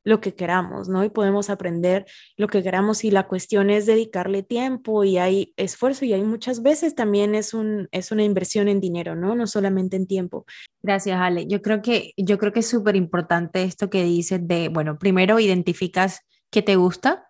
lo 0.04 0.20
que 0.20 0.34
queramos, 0.34 0.88
¿no? 0.88 1.04
Y 1.04 1.10
podemos 1.10 1.50
aprender 1.50 2.06
lo 2.36 2.48
que 2.48 2.62
queramos 2.62 3.04
y 3.04 3.10
la 3.10 3.28
cuestión 3.28 3.70
es 3.70 3.86
dedicarle 3.86 4.42
tiempo 4.42 5.04
y 5.04 5.18
hay 5.18 5.52
esfuerzo 5.56 6.04
y 6.04 6.12
hay 6.12 6.22
muchas 6.22 6.62
veces 6.62 6.94
también 6.94 7.34
es, 7.34 7.54
un, 7.54 7.88
es 7.92 8.10
una 8.10 8.24
inversión 8.24 8.68
en 8.68 8.80
dinero, 8.80 9.14
¿no? 9.14 9.34
No 9.34 9.46
solamente 9.46 9.96
en 9.96 10.06
tiempo. 10.06 10.44
Gracias, 10.82 11.18
Ale. 11.20 11.46
Yo 11.46 11.62
creo 11.62 11.82
que, 11.82 12.12
yo 12.16 12.38
creo 12.38 12.52
que 12.52 12.60
es 12.60 12.68
súper 12.68 12.96
importante 12.96 13.62
esto 13.62 13.90
que 13.90 14.02
dices 14.02 14.40
de, 14.46 14.68
bueno, 14.68 14.98
primero 14.98 15.38
identificas 15.38 16.20
qué 16.50 16.62
te 16.62 16.76
gusta 16.76 17.26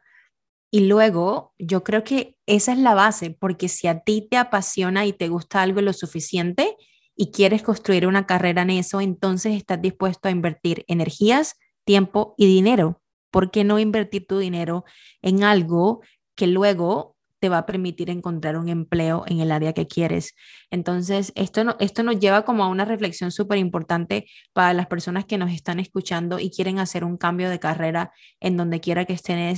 y 0.70 0.86
luego 0.86 1.52
yo 1.58 1.84
creo 1.84 2.02
que 2.02 2.36
esa 2.46 2.72
es 2.72 2.78
la 2.78 2.94
base, 2.94 3.36
porque 3.38 3.68
si 3.68 3.86
a 3.88 4.00
ti 4.00 4.26
te 4.30 4.38
apasiona 4.38 5.04
y 5.04 5.12
te 5.12 5.28
gusta 5.28 5.60
algo 5.60 5.82
lo 5.82 5.92
suficiente, 5.92 6.76
y 7.14 7.30
quieres 7.30 7.62
construir 7.62 8.06
una 8.06 8.26
carrera 8.26 8.62
en 8.62 8.70
eso, 8.70 9.00
entonces 9.00 9.54
estás 9.54 9.80
dispuesto 9.80 10.28
a 10.28 10.30
invertir 10.30 10.84
energías, 10.88 11.56
tiempo 11.84 12.34
y 12.36 12.46
dinero. 12.46 13.00
¿Por 13.30 13.50
qué 13.50 13.64
no 13.64 13.78
invertir 13.78 14.26
tu 14.26 14.38
dinero 14.38 14.84
en 15.22 15.42
algo 15.44 16.02
que 16.34 16.46
luego 16.46 17.16
te 17.42 17.48
va 17.48 17.58
a 17.58 17.66
permitir 17.66 18.08
encontrar 18.08 18.56
un 18.56 18.68
empleo 18.68 19.24
en 19.26 19.40
el 19.40 19.50
área 19.50 19.72
que 19.72 19.88
quieres. 19.88 20.36
Entonces, 20.70 21.32
esto, 21.34 21.64
no, 21.64 21.76
esto 21.80 22.04
nos 22.04 22.20
lleva 22.20 22.44
como 22.44 22.62
a 22.62 22.68
una 22.68 22.84
reflexión 22.84 23.32
súper 23.32 23.58
importante 23.58 24.26
para 24.52 24.72
las 24.74 24.86
personas 24.86 25.24
que 25.24 25.38
nos 25.38 25.50
están 25.50 25.80
escuchando 25.80 26.38
y 26.38 26.52
quieren 26.52 26.78
hacer 26.78 27.02
un 27.02 27.16
cambio 27.16 27.50
de 27.50 27.58
carrera 27.58 28.12
en 28.38 28.56
donde 28.56 28.80
quiera 28.80 29.06
que 29.06 29.14
estén. 29.14 29.56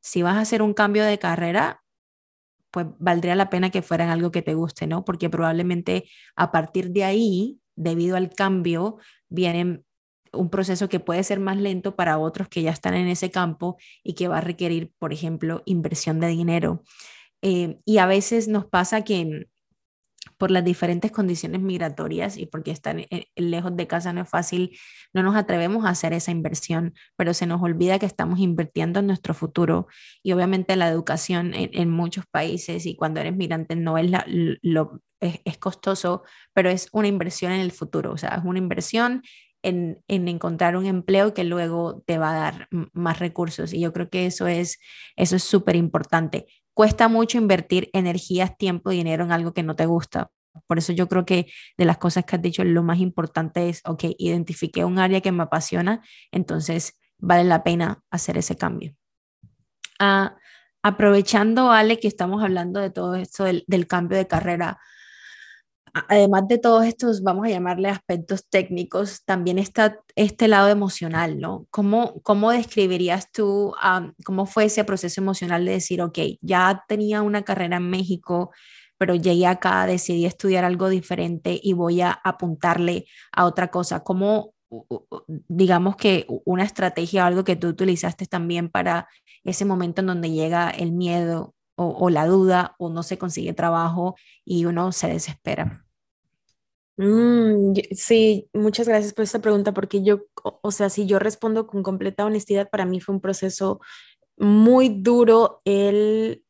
si 0.00 0.22
vas 0.22 0.36
a 0.38 0.40
hacer 0.40 0.60
un 0.60 0.74
cambio 0.74 1.04
de 1.04 1.20
carrera, 1.20 1.84
pues 2.72 2.86
valdría 2.98 3.36
la 3.36 3.48
pena 3.48 3.70
que 3.70 3.82
fueran 3.82 4.08
algo 4.10 4.32
que 4.32 4.42
te 4.42 4.54
guste, 4.54 4.88
¿no? 4.88 5.04
Porque 5.04 5.30
probablemente 5.30 6.10
a 6.34 6.50
partir 6.50 6.90
de 6.90 7.04
ahí, 7.04 7.60
debido 7.76 8.16
al 8.16 8.30
cambio, 8.30 8.98
viene 9.28 9.84
un 10.32 10.50
proceso 10.50 10.88
que 10.88 11.00
puede 11.00 11.24
ser 11.24 11.40
más 11.40 11.56
lento 11.56 11.96
para 11.96 12.18
otros 12.18 12.48
que 12.48 12.62
ya 12.62 12.70
están 12.70 12.94
en 12.94 13.08
ese 13.08 13.30
campo 13.30 13.76
y 14.02 14.14
que 14.14 14.28
va 14.28 14.38
a 14.38 14.42
requerir, 14.42 14.92
por 14.98 15.12
ejemplo, 15.12 15.62
inversión 15.66 16.20
de 16.20 16.28
dinero. 16.28 16.82
Eh, 17.42 17.78
y 17.84 17.98
a 17.98 18.06
veces 18.06 18.48
nos 18.48 18.66
pasa 18.66 19.02
que 19.02 19.46
por 20.40 20.50
las 20.50 20.64
diferentes 20.64 21.10
condiciones 21.10 21.60
migratorias 21.60 22.36
y 22.36 22.46
porque 22.46 22.70
estar 22.70 22.98
eh, 22.98 23.26
lejos 23.36 23.76
de 23.76 23.86
casa 23.86 24.12
no 24.12 24.22
es 24.22 24.28
fácil, 24.28 24.78
no 25.12 25.22
nos 25.22 25.36
atrevemos 25.36 25.84
a 25.84 25.90
hacer 25.90 26.12
esa 26.12 26.30
inversión, 26.30 26.94
pero 27.16 27.34
se 27.34 27.46
nos 27.46 27.62
olvida 27.62 27.98
que 27.98 28.06
estamos 28.06 28.38
invirtiendo 28.38 29.00
en 29.00 29.06
nuestro 29.06 29.34
futuro 29.34 29.86
y 30.22 30.32
obviamente 30.32 30.76
la 30.76 30.88
educación 30.88 31.52
en, 31.54 31.90
muchos 31.90 32.24
países 32.30 32.86
y 32.86 32.96
cuando 32.96 33.20
eres 33.20 33.36
migrante 33.36 33.76
no 33.76 33.98
es, 33.98 34.10
lo, 34.62 35.02
es, 35.20 35.58
costoso, 35.58 36.22
pero 36.54 36.70
es 36.70 36.88
una 36.92 37.08
inversión 37.08 37.52
en 37.52 37.60
el 37.60 37.72
futuro, 37.72 38.12
o 38.12 38.16
sea, 38.16 38.36
es 38.36 38.44
una 38.44 38.58
inversión 38.58 39.22
en, 39.62 40.02
en, 40.08 40.28
encontrar 40.28 40.76
un 40.76 40.86
empleo 40.86 41.34
que 41.34 41.44
luego 41.44 42.02
te 42.06 42.18
va 42.18 42.30
a 42.30 42.40
dar 42.40 42.68
más 42.92 43.18
recursos. 43.18 43.72
Y 43.72 43.80
yo 43.80 43.92
creo 43.92 44.08
que 44.08 44.26
eso 44.26 44.46
es 44.46 44.78
eso 45.16 45.36
es 45.36 45.44
súper 45.44 45.76
importante 45.76 46.46
cuesta 46.80 47.08
mucho 47.08 47.36
invertir 47.36 47.90
energías, 47.92 48.56
tiempo 48.56 48.88
dinero 48.88 49.24
en 49.24 49.32
algo 49.32 49.52
que 49.52 49.62
no 49.62 49.76
te 49.76 49.84
gusta. 49.84 50.30
Por 50.66 50.78
eso 50.78 50.94
yo 50.94 51.08
creo 51.08 51.26
que 51.26 51.52
de 51.76 51.84
las 51.84 51.98
cosas 51.98 52.24
que 52.24 52.36
has 52.36 52.42
dicho, 52.42 52.64
lo 52.64 52.82
más 52.82 53.00
importante 53.00 53.68
es, 53.68 53.82
ok, 53.84 54.04
identifique 54.18 54.84
un 54.86 54.98
área 54.98 55.20
que 55.20 55.30
me 55.30 55.42
apasiona, 55.42 56.02
entonces 56.32 56.98
vale 57.18 57.44
la 57.44 57.62
pena 57.62 58.02
hacer 58.10 58.38
ese 58.38 58.56
cambio. 58.56 58.94
Ah, 59.98 60.36
aprovechando, 60.82 61.70
Ale, 61.70 62.00
que 62.00 62.08
estamos 62.08 62.42
hablando 62.42 62.80
de 62.80 62.88
todo 62.88 63.14
esto 63.14 63.44
del 63.44 63.86
cambio 63.86 64.16
de 64.16 64.26
carrera, 64.26 64.80
además 66.08 66.48
de 66.48 66.58
todos 66.58 66.84
estos, 66.84 67.22
vamos 67.22 67.46
a 67.46 67.50
llamarle 67.50 67.88
aspectos 67.88 68.46
técnicos, 68.48 69.24
también 69.24 69.58
está 69.58 70.00
este 70.16 70.48
lado 70.48 70.68
emocional, 70.68 71.38
¿no? 71.38 71.66
¿Cómo, 71.70 72.20
cómo 72.22 72.50
describirías 72.50 73.30
tú 73.32 73.74
cómo 74.24 74.46
fue 74.46 74.64
ese 74.66 74.84
proceso 74.84 75.20
emocional 75.20 75.64
de 75.64 75.72
decir, 75.72 76.02
ok, 76.02 76.18
ya 76.40 76.84
tenía 76.88 77.22
una 77.22 77.42
carrera 77.42 77.76
en 77.76 77.90
México, 77.90 78.50
pero 78.98 79.14
llegué 79.14 79.46
acá, 79.46 79.86
decidí 79.86 80.26
estudiar 80.26 80.64
algo 80.64 80.88
diferente 80.88 81.58
y 81.62 81.72
voy 81.72 82.00
a 82.00 82.12
apuntarle 82.12 83.06
a 83.32 83.46
otra 83.46 83.70
cosa? 83.70 84.04
¿Cómo, 84.04 84.54
digamos 85.48 85.96
que 85.96 86.26
una 86.44 86.64
estrategia 86.64 87.24
o 87.24 87.26
algo 87.26 87.44
que 87.44 87.56
tú 87.56 87.68
utilizaste 87.68 88.26
también 88.26 88.68
para 88.68 89.08
ese 89.44 89.64
momento 89.64 90.00
en 90.00 90.08
donde 90.08 90.30
llega 90.30 90.70
el 90.70 90.92
miedo 90.92 91.54
o, 91.82 92.10
la 92.10 92.26
duda 92.26 92.74
o 92.78 92.90
no 92.90 93.02
se 93.02 93.18
consigue 93.18 93.54
trabajo 93.54 94.16
y 94.44 94.66
uno 94.66 94.92
se 94.92 95.08
desespera. 95.08 95.86
Mm, 96.96 97.72
sí, 97.92 98.50
muchas 98.52 98.86
gracias 98.86 99.14
por 99.14 99.22
esta 99.22 99.38
pregunta 99.38 99.72
porque 99.72 100.02
yo, 100.02 100.26
o 100.42 100.70
sea, 100.70 100.90
si 100.90 101.06
yo 101.06 101.18
respondo 101.18 101.66
con 101.66 101.82
completa 101.82 102.26
honestidad, 102.26 102.68
para 102.68 102.84
mí 102.84 103.00
fue 103.00 103.14
un 103.14 103.20
proceso 103.22 103.80
muy 104.36 104.90
duro 104.90 105.60
el 105.64 106.44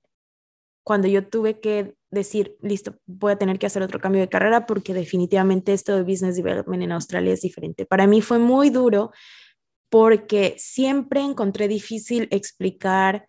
cuando 0.82 1.06
yo 1.06 1.28
tuve 1.28 1.60
que 1.60 1.94
decir, 2.10 2.56
listo, 2.62 2.96
voy 3.06 3.32
a 3.32 3.38
tener 3.38 3.60
que 3.60 3.66
hacer 3.66 3.82
otro 3.82 4.00
cambio 4.00 4.20
de 4.22 4.28
carrera 4.28 4.66
porque 4.66 4.92
definitivamente 4.94 5.72
esto 5.72 5.94
de 5.94 6.02
Business 6.02 6.34
Development 6.34 6.82
en 6.82 6.90
Australia 6.90 7.32
es 7.32 7.42
diferente. 7.42 7.86
Para 7.86 8.08
mí 8.08 8.22
fue 8.22 8.40
muy 8.40 8.70
duro 8.70 9.12
porque 9.88 10.56
siempre 10.58 11.20
encontré 11.20 11.68
difícil 11.68 12.26
explicar 12.32 13.28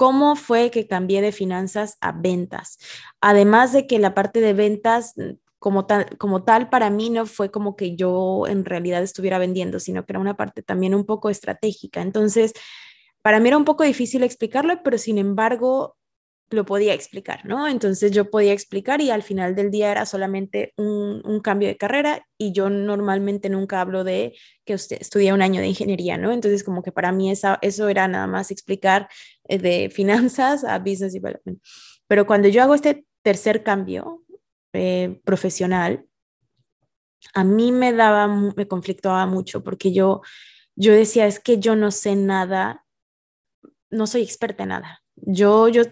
cómo 0.00 0.34
fue 0.34 0.70
que 0.70 0.86
cambié 0.86 1.20
de 1.20 1.30
finanzas 1.30 1.98
a 2.00 2.12
ventas. 2.12 2.78
Además 3.20 3.74
de 3.74 3.86
que 3.86 3.98
la 3.98 4.14
parte 4.14 4.40
de 4.40 4.54
ventas 4.54 5.12
mm, 5.18 5.32
como 5.58 5.84
tal, 5.84 6.16
como 6.16 6.42
tal 6.42 6.70
para 6.70 6.88
mí 6.88 7.10
no 7.10 7.26
fue 7.26 7.50
como 7.50 7.76
que 7.76 7.96
yo 7.96 8.46
en 8.46 8.64
realidad 8.64 9.02
estuviera 9.02 9.36
vendiendo, 9.38 9.78
sino 9.78 10.06
que 10.06 10.12
era 10.12 10.20
una 10.20 10.38
parte 10.38 10.62
también 10.62 10.94
un 10.94 11.04
poco 11.04 11.28
estratégica. 11.28 12.00
Entonces, 12.00 12.54
para 13.20 13.40
mí 13.40 13.48
era 13.48 13.58
un 13.58 13.66
poco 13.66 13.84
difícil 13.84 14.22
explicarlo, 14.22 14.82
pero 14.82 14.96
sin 14.96 15.18
embargo 15.18 15.98
lo 16.50 16.64
podía 16.66 16.94
explicar, 16.94 17.46
¿no? 17.46 17.68
Entonces 17.68 18.10
yo 18.10 18.28
podía 18.30 18.52
explicar 18.52 19.00
y 19.00 19.10
al 19.10 19.22
final 19.22 19.54
del 19.54 19.70
día 19.70 19.92
era 19.92 20.04
solamente 20.04 20.72
un, 20.76 21.40
cambio 21.42 21.68
de 21.68 21.76
carrera 21.76 22.26
y 22.36 22.52
yo 22.52 22.68
normalmente 22.68 23.48
nunca 23.48 23.80
hablo 23.80 24.04
de 24.04 24.34
que 24.64 24.74
usted 24.74 24.98
estudia 25.00 25.32
un 25.32 25.42
año 25.42 25.60
de 25.60 25.68
ingeniería, 25.68 26.18
¿no? 26.18 26.32
Entonces 26.32 26.64
como 26.64 26.82
que 26.82 26.92
para 26.92 27.12
mí 27.12 27.30
esa, 27.30 27.58
eso 27.62 27.88
era 27.88 28.08
nada 28.08 28.26
más 28.26 28.50
explicar 28.50 29.08
de 29.58 29.90
finanzas 29.90 30.64
a 30.64 30.78
business 30.78 31.12
development. 31.12 31.60
Pero 32.06 32.26
cuando 32.26 32.48
yo 32.48 32.62
hago 32.62 32.74
este 32.74 33.06
tercer 33.22 33.62
cambio 33.62 34.24
eh, 34.72 35.20
profesional, 35.24 36.06
a 37.34 37.44
mí 37.44 37.72
me 37.72 37.92
daba, 37.92 38.26
me 38.28 38.66
conflictuaba 38.66 39.26
mucho 39.26 39.62
porque 39.62 39.92
yo, 39.92 40.22
yo 40.74 40.92
decía, 40.92 41.26
es 41.26 41.38
que 41.38 41.58
yo 41.58 41.76
no 41.76 41.90
sé 41.90 42.16
nada, 42.16 42.84
no 43.90 44.06
soy 44.06 44.22
experta 44.22 44.62
en 44.62 44.70
nada. 44.70 45.02
Yo, 45.16 45.68
yo 45.68 45.84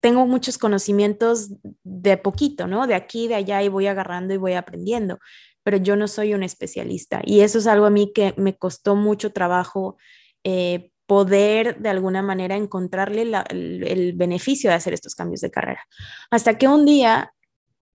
tengo 0.00 0.26
muchos 0.26 0.58
conocimientos 0.58 1.50
de 1.82 2.16
poquito, 2.16 2.66
¿no? 2.66 2.86
De 2.86 2.94
aquí, 2.94 3.28
de 3.28 3.34
allá 3.34 3.62
y 3.62 3.68
voy 3.68 3.86
agarrando 3.86 4.34
y 4.34 4.36
voy 4.36 4.52
aprendiendo, 4.52 5.18
pero 5.62 5.78
yo 5.78 5.96
no 5.96 6.06
soy 6.06 6.34
un 6.34 6.42
especialista 6.42 7.22
y 7.24 7.40
eso 7.40 7.58
es 7.58 7.66
algo 7.66 7.86
a 7.86 7.90
mí 7.90 8.12
que 8.14 8.32
me 8.36 8.56
costó 8.56 8.94
mucho 8.94 9.32
trabajo 9.32 9.96
eh, 10.44 10.92
poder 11.06 11.78
de 11.78 11.88
alguna 11.88 12.22
manera 12.22 12.56
encontrarle 12.56 13.22
el, 13.50 14.12
beneficio 14.14 14.70
de 14.70 14.76
hacer 14.76 14.92
estos 14.92 15.14
cambios 15.14 15.40
de 15.40 15.50
carrera. 15.50 15.82
Hasta 16.30 16.58
que 16.58 16.68
un 16.68 16.84
día 16.84 17.32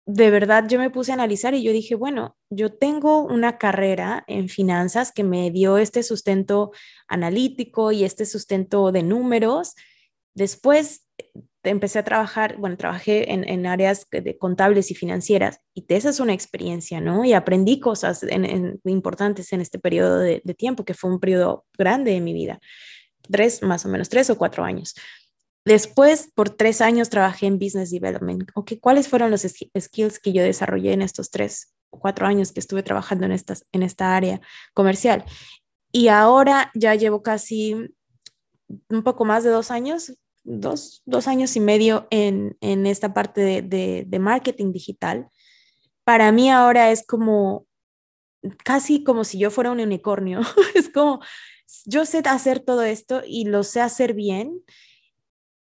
de 0.06 0.32
verdad 0.32 0.67
yo 0.67 0.80
me 0.80 0.89
puse 0.89 1.12
a 1.12 1.13
analizar 1.13 1.54
y 1.54 1.63
yo 1.63 1.71
dije, 1.71 1.95
bueno, 1.95 2.36
yo 2.50 2.74
tengo 2.74 3.21
una 3.21 3.58
carrera 3.58 4.24
en 4.28 4.50
finanzas 4.50 5.12
que 5.12 5.24
me 5.24 5.52
dio 5.52 5.78
este 5.78 6.04
sustento 6.04 6.71
analítico 7.08 7.91
y 7.91 8.04
este 8.04 8.26
sustento 8.26 8.91
de 8.91 9.04
números. 9.04 9.76
Después 10.34 11.08
empecé 11.63 12.00
a 12.00 12.04
trabajar, 12.04 12.58
bueno, 12.58 12.78
trabajé 12.78 13.32
en, 13.32 13.65
áreas 13.65 14.08
de 14.10 14.38
contables 14.38 14.89
y 14.91 14.95
financieras 14.95 15.60
y 15.74 15.86
esa 15.89 16.10
es 16.10 16.19
una 16.19 16.34
experiencia, 16.34 17.00
¿no? 17.00 17.24
Y 17.24 17.34
aprendí 17.34 17.80
cosas 17.80 18.26
importantes 18.86 19.54
en 19.54 19.62
este 19.62 19.78
periodo 19.78 20.17
de, 20.19 20.41
tiempo, 20.58 20.84
que 20.84 20.93
fue 20.93 21.12
un 21.12 21.19
periodo 21.19 21.65
grande 21.78 22.12
de 22.12 22.21
mi 22.21 22.34
vida, 22.34 22.60
tres, 23.30 23.62
más 23.64 23.86
o 23.86 23.90
menos 23.90 24.10
tres 24.10 24.30
o 24.30 24.38
cuatro 24.38 24.64
años. 24.64 24.96
Después, 25.66 26.30
por 26.34 26.50
tres 26.50 26.82
años 26.82 27.10
trabajé 27.10 27.46
en 27.46 27.60
Business 27.60 27.92
Development. 27.92 28.50
Okay, 28.56 28.80
¿Cuáles 28.80 29.08
fueron 29.08 29.30
los 29.30 29.42
skills 29.42 30.20
que 30.20 30.34
yo 30.34 30.44
desarrollé 30.44 30.94
en 30.94 31.02
estos 31.02 31.30
tres 31.30 31.76
o 31.92 32.00
cuatro 32.00 32.26
años 32.26 32.52
que 32.52 32.60
estuve 32.60 32.84
trabajando 32.84 33.26
en, 33.26 33.32
estas, 33.32 33.66
en 33.72 33.84
esta 33.84 34.16
área 34.16 34.42
comercial? 34.74 35.24
Y 35.92 36.08
ahora 36.08 36.72
ya 36.74 36.96
llevo 36.96 37.22
casi 37.22 37.76
un 38.90 39.04
poco 39.04 39.26
más 39.26 39.44
de 39.44 39.50
dos 39.50 39.70
años 39.70 40.14
dos, 40.44 41.28
años 41.28 41.56
y 41.56 41.60
medio 41.60 42.08
en, 42.10 42.58
esta 42.62 43.14
parte 43.14 43.62
de, 43.62 44.20
marketing 44.20 44.72
digital, 44.72 45.30
para 46.04 46.32
mí 46.32 46.50
ahora 46.50 46.92
es 46.92 47.06
como 47.06 47.66
casi 48.64 49.04
como 49.04 49.24
si 49.24 49.38
yo 49.38 49.52
fuera 49.52 49.72
un 49.72 49.80
unicornio. 49.80 50.42
es 50.76 50.90
como, 50.90 51.22
yo 51.86 52.06
sé 52.06 52.22
hacer 52.26 52.60
todo 52.60 52.84
esto 52.84 53.22
y 53.26 53.46
lo 53.46 53.64
sé 53.64 53.82
hacer 53.82 54.14
bien. 54.14 54.64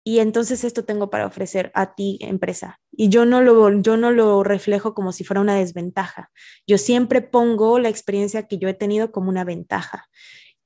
Y 0.04 0.20
entonces 0.20 0.64
esto 0.64 0.86
tengo 0.86 1.10
para 1.10 1.26
ofrecer 1.26 1.72
a 1.74 1.96
ti, 1.96 2.20
empresa. 2.22 2.80
Y 2.92 3.10
yo 3.10 3.26
no, 3.26 3.42
lo, 3.42 3.82
yo 3.82 3.98
no 3.98 4.12
lo 4.12 4.44
reflejo 4.44 4.94
como 4.94 5.12
si 5.12 5.24
fuera 5.24 5.42
una 5.42 5.56
desventaja. 5.56 6.32
Yo 6.68 6.78
siempre 6.78 7.22
pongo 7.22 7.80
la 7.80 7.90
experiencia 7.90 8.48
que 8.48 8.60
yo 8.60 8.70
he 8.70 8.76
tenido 8.76 9.12
como 9.12 9.30
una 9.30 9.44
ventaja. 9.44 10.08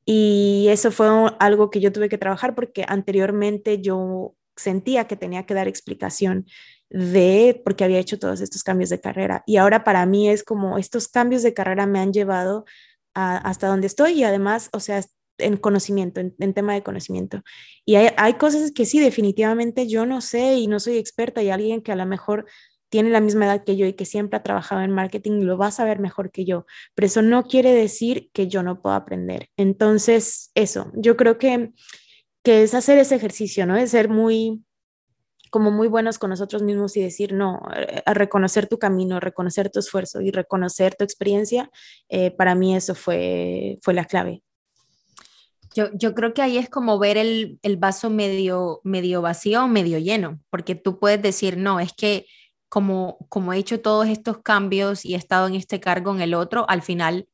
Y 0.03 0.67
eso 0.69 0.91
fue 0.91 1.07
algo 1.39 1.69
que 1.69 1.79
yo 1.79 1.91
tuve 1.93 2.09
que 2.09 2.17
trabajar 2.17 2.53
porque 2.53 2.83
anteriormente 2.87 3.81
yo 3.81 4.35
sentía 4.57 5.07
que 5.07 5.15
tenía 5.15 5.45
que 5.45 5.53
dar 5.53 5.67
explicación 5.67 6.45
de 6.89 7.61
por 7.63 7.75
qué 7.75 7.83
había 7.85 7.99
hecho 7.99 8.19
todos 8.19 8.41
estos 8.41 8.63
cambios 8.63 8.89
de 8.89 8.99
carrera. 8.99 9.43
Y 9.45 9.57
ahora 9.57 9.83
para 9.83 10.05
mí 10.05 10.29
es 10.29 10.43
como 10.43 10.77
estos 10.77 11.07
cambios 11.07 11.43
de 11.43 11.53
carrera 11.53 11.85
me 11.85 11.99
han 11.99 12.11
llevado 12.11 12.65
hasta 13.13 13.67
donde 13.67 13.87
estoy 13.87 14.13
y 14.13 14.23
además, 14.23 14.69
o 14.73 14.79
sea, 14.79 15.03
en 15.39 15.57
conocimiento, 15.57 16.19
en, 16.21 16.53
tema 16.53 16.73
de 16.73 16.83
conocimiento. 16.83 17.41
Y 17.85 17.95
hay, 17.95 18.09
hay, 18.17 18.33
cosas 18.33 18.71
que 18.71 18.85
sí, 18.85 18.99
definitivamente 18.99 19.87
yo 19.87 20.05
no 20.05 20.21
sé 20.21 20.55
y 20.55 20.67
no 20.67 20.79
soy 20.79 20.97
experta 20.97 21.41
y 21.41 21.49
alguien 21.49 21.81
que 21.81 21.91
a 21.91 21.95
lo 21.95 22.05
mejor 22.05 22.45
tiene 22.89 23.09
la 23.09 23.21
misma 23.21 23.45
edad 23.45 23.63
que 23.63 23.77
yo 23.77 23.85
y 23.85 23.93
que 23.93 24.05
siempre 24.05 24.37
ha 24.37 24.43
trabajado 24.43 24.81
en 24.81 24.91
marketing, 24.91 25.43
lo 25.43 25.57
va 25.57 25.67
a 25.67 25.71
saber 25.71 25.99
mejor 25.99 26.31
que 26.31 26.45
yo, 26.45 26.65
pero 26.95 27.05
eso 27.05 27.21
no 27.21 27.43
quiere 27.43 27.71
decir 27.71 28.29
que 28.33 28.47
yo 28.47 28.63
no 28.63 28.81
pueda 28.81 28.95
aprender. 28.95 29.49
Entonces, 29.57 30.51
eso, 30.55 30.91
yo 30.95 31.15
creo 31.15 31.37
que, 31.37 31.71
que 32.43 32.63
es 32.63 32.73
hacer 32.73 32.97
ese 32.97 33.15
ejercicio, 33.15 33.65
¿no? 33.65 33.77
Es 33.77 33.91
ser 33.91 34.09
muy, 34.09 34.63
como 35.51 35.71
muy 35.71 35.87
buenos 35.87 36.17
con 36.17 36.31
nosotros 36.31 36.63
mismos 36.63 36.97
y 36.97 37.01
decir, 37.01 37.33
no, 37.33 37.61
eh, 37.75 38.01
a 38.05 38.13
reconocer 38.13 38.67
tu 38.67 38.79
camino, 38.79 39.19
reconocer 39.19 39.69
tu 39.69 39.79
esfuerzo 39.79 40.21
y 40.21 40.31
reconocer 40.31 40.95
tu 40.95 41.03
experiencia, 41.03 41.69
eh, 42.09 42.31
para 42.31 42.55
mí 42.55 42.75
eso 42.75 42.95
fue, 42.95 43.77
fue 43.81 43.93
la 43.93 44.05
clave. 44.05 44.43
Yo, 45.75 45.89
yo, 45.93 46.15
creo 46.15 46.33
que 46.33 46.41
ahí 46.41 46.57
es 46.57 46.69
como 46.69 46.97
ver 46.99 47.17
el, 47.17 47.59
el 47.61 47.77
vaso 47.77 48.09
medio, 48.09 48.81
medio 48.83 49.21
vacío 49.21 49.63
o 49.63 49.67
medio 49.67 49.99
lleno, 49.99 50.39
porque 50.49 50.75
tú 50.75 50.99
puedes 50.99 51.21
decir, 51.21 51.57
no, 51.57 51.79
es 51.79 51.93
que 51.93 52.25
como, 52.69 53.17
como 53.29 53.53
he 53.53 53.57
hecho 53.57 53.81
todos 53.81 54.07
estos 54.07 54.41
cambios 54.41 55.05
y 55.05 55.15
he 55.15 55.17
estado 55.17 55.47
en 55.47 55.55
este 55.55 55.79
cargo 55.79 56.13
en 56.13 56.21
el 56.21 56.33
otro, 56.33 56.65
al 56.69 56.81
final 56.81 57.27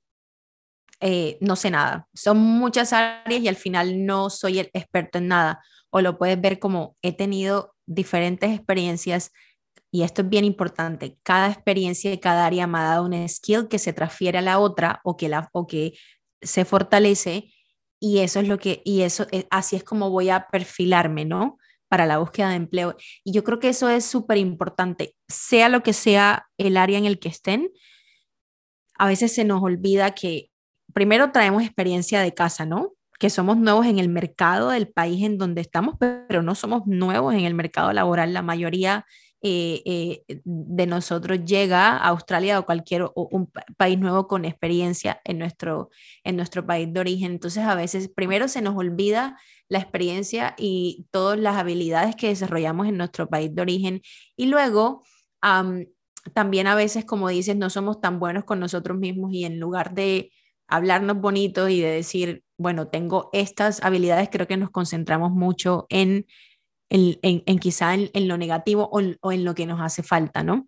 eh, 1.01 1.37
no 1.41 1.55
sé 1.55 1.69
nada. 1.69 2.07
Son 2.13 2.37
muchas 2.37 2.93
áreas 2.93 3.41
y 3.41 3.47
al 3.47 3.57
final 3.57 4.05
no 4.05 4.29
soy 4.29 4.59
el 4.59 4.69
experto 4.73 5.17
en 5.17 5.27
nada. 5.27 5.61
O 5.89 6.01
lo 6.01 6.17
puedes 6.17 6.39
ver 6.39 6.59
como 6.59 6.97
he 7.01 7.13
tenido 7.13 7.75
diferentes 7.85 8.51
experiencias 8.51 9.31
y 9.91 10.03
esto 10.03 10.23
es 10.23 10.29
bien 10.29 10.45
importante. 10.45 11.17
Cada 11.23 11.49
experiencia 11.49 12.09
de 12.09 12.19
cada 12.19 12.45
área 12.45 12.67
me 12.67 12.79
ha 12.79 12.83
dado 12.83 13.05
un 13.05 13.29
skill 13.29 13.67
que 13.67 13.79
se 13.79 13.93
transfiere 13.93 14.39
a 14.39 14.41
la 14.41 14.59
otra 14.59 14.99
o 15.03 15.15
que, 15.15 15.29
la, 15.29 15.49
o 15.53 15.67
que 15.67 15.93
se 16.41 16.65
fortalece 16.65 17.53
y 17.99 18.19
eso 18.19 18.39
es 18.39 18.47
lo 18.47 18.57
que, 18.57 18.81
y 18.85 19.01
eso, 19.01 19.27
así 19.49 19.75
es 19.75 19.83
como 19.83 20.09
voy 20.09 20.29
a 20.29 20.47
perfilarme, 20.47 21.25
¿no? 21.25 21.57
para 21.87 22.05
la 22.05 22.17
búsqueda 22.17 22.49
de 22.49 22.55
empleo. 22.55 22.95
Y 23.23 23.31
yo 23.31 23.43
creo 23.43 23.59
que 23.59 23.69
eso 23.69 23.89
es 23.89 24.05
súper 24.05 24.37
importante, 24.37 25.15
sea 25.27 25.69
lo 25.69 25.83
que 25.83 25.93
sea 25.93 26.47
el 26.57 26.77
área 26.77 26.97
en 26.97 27.05
el 27.05 27.19
que 27.19 27.29
estén. 27.29 27.71
A 28.97 29.07
veces 29.07 29.33
se 29.33 29.43
nos 29.43 29.61
olvida 29.61 30.11
que 30.11 30.49
primero 30.93 31.31
traemos 31.31 31.63
experiencia 31.63 32.21
de 32.21 32.33
casa, 32.33 32.65
¿no? 32.65 32.93
Que 33.19 33.29
somos 33.29 33.57
nuevos 33.57 33.85
en 33.85 33.99
el 33.99 34.09
mercado 34.09 34.69
del 34.69 34.87
país 34.89 35.23
en 35.23 35.37
donde 35.37 35.61
estamos, 35.61 35.95
pero 35.99 36.41
no 36.41 36.55
somos 36.55 36.85
nuevos 36.85 37.33
en 37.33 37.41
el 37.41 37.53
mercado 37.53 37.93
laboral. 37.93 38.33
La 38.33 38.41
mayoría 38.41 39.05
eh, 39.41 39.81
eh, 39.85 40.41
de 40.43 40.87
nosotros 40.87 41.45
llega 41.45 41.97
a 41.97 42.07
Australia 42.07 42.59
o 42.59 42.65
cualquier 42.65 43.07
un 43.15 43.51
país 43.77 43.99
nuevo 43.99 44.27
con 44.27 44.45
experiencia 44.45 45.21
en 45.23 45.37
nuestro, 45.39 45.89
en 46.23 46.35
nuestro 46.35 46.65
país 46.65 46.91
de 46.91 46.99
origen. 46.99 47.33
Entonces 47.33 47.63
a 47.63 47.75
veces 47.75 48.09
primero 48.09 48.47
se 48.47 48.61
nos 48.61 48.75
olvida 48.75 49.37
la 49.69 49.79
experiencia 49.79 50.55
y 50.57 51.07
todas 51.11 51.39
las 51.39 51.57
habilidades 51.57 52.15
que 52.15 52.27
desarrollamos 52.27 52.87
en 52.87 52.97
nuestro 52.97 53.27
país 53.29 53.53
de 53.53 53.61
origen. 53.61 54.01
Y 54.35 54.47
luego, 54.47 55.03
también 56.33 56.67
a 56.67 56.75
veces, 56.75 57.05
como 57.05 57.29
dices, 57.29 57.55
no 57.55 57.69
somos 57.69 58.01
tan 58.01 58.19
buenos 58.19 58.45
con 58.45 58.59
nosotros 58.59 58.97
mismos 58.97 59.31
y 59.33 59.45
en 59.45 59.59
lugar 59.59 59.93
de 59.93 60.31
hablarnos 60.67 61.17
bonito 61.17 61.69
y 61.69 61.81
de 61.81 61.89
decir, 61.89 62.43
bueno, 62.57 62.87
tengo 62.87 63.29
estas 63.33 63.83
habilidades, 63.83 64.29
creo 64.31 64.47
que 64.47 64.57
nos 64.57 64.71
concentramos 64.71 65.31
mucho 65.31 65.85
en, 65.89 66.25
en, 66.89 67.17
en, 67.21 67.59
quizá 67.59 67.93
en, 67.93 68.27
lo 68.27 68.37
negativo 68.37 68.89
o, 68.91 69.31
en 69.31 69.45
lo 69.45 69.55
que 69.55 69.65
nos 69.65 69.81
hace 69.81 70.03
falta, 70.03 70.43
¿no? 70.43 70.67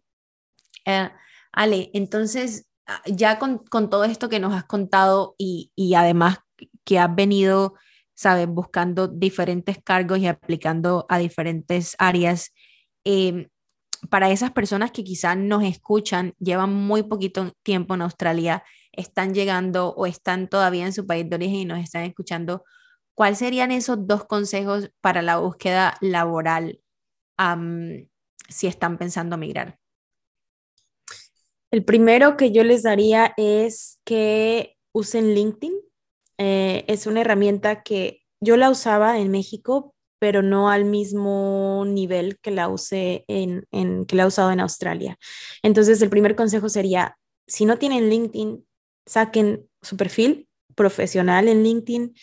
Eh, 0.85 1.09
Ale, 1.51 1.89
entonces, 1.93 2.67
ah, 2.87 3.01
ya 3.05 3.39
con, 3.39 3.59
con, 3.59 3.89
todo 3.89 4.03
esto 4.03 4.29
que 4.29 4.39
nos 4.39 4.53
has 4.53 4.65
contado 4.65 5.35
y, 5.37 5.71
y 5.75 5.93
además 5.95 6.39
que 6.83 6.99
has 6.99 7.13
venido 7.13 7.75
¿sabes? 8.17 8.47
Buscando 8.47 9.07
diferentes 9.07 9.77
cargos 9.83 10.17
y 10.17 10.27
aplicando 10.27 11.05
a 11.07 11.19
diferentes 11.19 11.95
áreas. 11.99 12.51
Em, 13.03 13.47
para 14.09 14.31
esas 14.31 14.51
personas 14.51 14.91
que 14.91 15.03
quizás 15.03 15.37
nos 15.37 15.63
escuchan, 15.63 16.33
llevan 16.39 16.73
muy 16.73 17.03
poquito 17.03 17.53
tiempo 17.63 17.93
en 17.93 18.01
Australia, 18.01 18.63
están 18.91 19.35
llegando 19.35 19.89
o 19.89 20.07
están 20.07 20.47
todavía 20.49 20.85
en 20.85 20.93
su 20.93 21.05
país 21.05 21.29
de 21.29 21.35
origen 21.35 21.55
y 21.57 21.65
nos 21.65 21.79
están 21.79 22.03
escuchando, 22.03 22.63
¿cuáles 23.17 23.39
serían 23.39 23.71
esos 23.71 24.05
dos 24.05 24.25
consejos 24.25 24.91
para 25.01 25.23
la 25.23 25.37
búsqueda 25.37 25.97
laboral 26.01 26.79
si 28.47 28.67
están 28.67 28.99
pensando 28.99 29.37
migrar? 29.37 29.79
El 31.71 31.83
primero 31.83 32.37
que 32.37 32.51
yo 32.51 32.63
les 32.63 32.83
daría 32.83 33.33
es 33.35 33.99
que 34.05 34.77
usen 34.93 35.33
LinkedIn. 35.33 35.73
Eh, 36.37 36.85
es 36.87 37.07
una 37.07 37.21
herramienta 37.21 37.81
que 37.81 38.21
yo 38.39 38.55
la 38.55 38.69
usaba 38.69 39.17
en 39.17 39.31
México, 39.31 39.95
pero 40.19 40.43
no 40.43 40.69
al 40.69 40.85
mismo 40.85 41.85
nivel 41.87 42.37
que 42.39 42.51
la 42.51 42.69
usé 42.69 43.25
en, 43.27 43.65
que 44.05 44.15
la 44.15 44.23
he 44.23 44.27
usado 44.27 44.51
en 44.51 44.59
Australia. 44.59 45.17
Entonces, 45.63 45.99
el 46.03 46.11
primer 46.11 46.35
consejo 46.35 46.69
sería, 46.69 47.17
si 47.47 47.65
no 47.65 47.79
tienen 47.79 48.11
LinkedIn, 48.11 48.63
saquen 49.07 49.67
su 49.81 49.97
perfil 49.97 50.47
profesional 50.75 51.47
en 51.47 51.63
LinkedIn, 51.63 52.13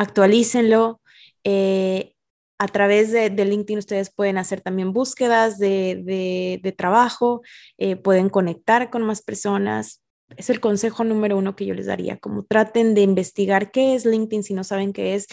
actualícenlo. 0.00 1.00
Eh, 1.44 2.14
a 2.58 2.68
través 2.68 3.12
de, 3.12 3.30
LinkedIn 3.30 3.78
ustedes 3.78 4.10
pueden 4.10 4.38
hacer 4.38 4.60
también 4.60 4.92
búsquedas 4.92 5.58
de, 5.58 6.74
trabajo, 6.76 7.42
eh, 7.78 7.96
pueden 7.96 8.28
conectar 8.28 8.90
con 8.90 9.02
más 9.02 9.22
personas. 9.22 10.02
Es 10.36 10.50
el 10.50 10.60
consejo 10.60 11.04
número 11.04 11.36
uno 11.36 11.56
que 11.56 11.66
yo 11.66 11.74
les 11.74 11.86
daría, 11.86 12.18
como 12.18 12.44
traten 12.44 12.94
de 12.94 13.02
investigar 13.02 13.70
qué 13.70 13.94
es 13.94 14.04
LinkedIn 14.06 14.42
si 14.42 14.54
no 14.54 14.64
saben 14.64 14.92
qué 14.92 15.14
es 15.14 15.26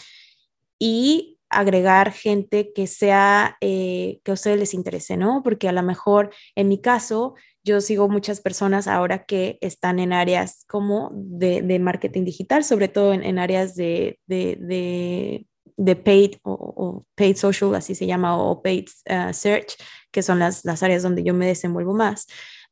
y 0.80 1.38
agregar 1.49 2.12
gente 2.12 2.71
que 2.73 2.88
sea, 2.88 3.58
eh, 3.62 4.19
que 4.23 4.32
a 4.32 4.34
ustedes 4.34 4.60
les 4.60 4.73
interese, 4.73 5.15
¿no? 5.15 5.43
Porque 5.43 5.69
a 5.69 5.73
lo 5.73 5.84
mejor 5.84 6.34
en 6.56 6.67
mi 6.67 6.82
caso, 6.82 7.36
yo 7.67 7.82
sigo 7.82 8.10
muchas 8.10 8.41
personas 8.41 8.88
ahora 8.88 9.25
que 9.25 9.58
están 9.62 9.99
en 9.99 10.13
áreas 10.13 10.63
como 10.67 11.12
de, 11.13 11.80
marketing 11.80 12.23
digital, 12.23 12.63
sobre 12.63 12.88
todo 12.88 13.13
en, 13.13 13.38
áreas 13.38 13.75
de, 13.75 14.17
de 15.77 15.95
paid 15.95 16.36
o, 16.43 17.06
paid 17.15 17.38
social, 17.38 17.75
así 17.75 17.95
se 17.95 18.08
llama, 18.08 18.38
o 18.38 18.62
paid 18.62 18.88
uh, 19.10 19.32
search, 19.32 19.75
que 20.12 20.23
son 20.23 20.39
las, 20.39 20.65
las, 20.65 20.84
áreas 20.84 21.03
donde 21.03 21.23
yo 21.23 21.34
me 21.34 21.47
desenvuelvo 21.47 21.93
más. 21.93 22.27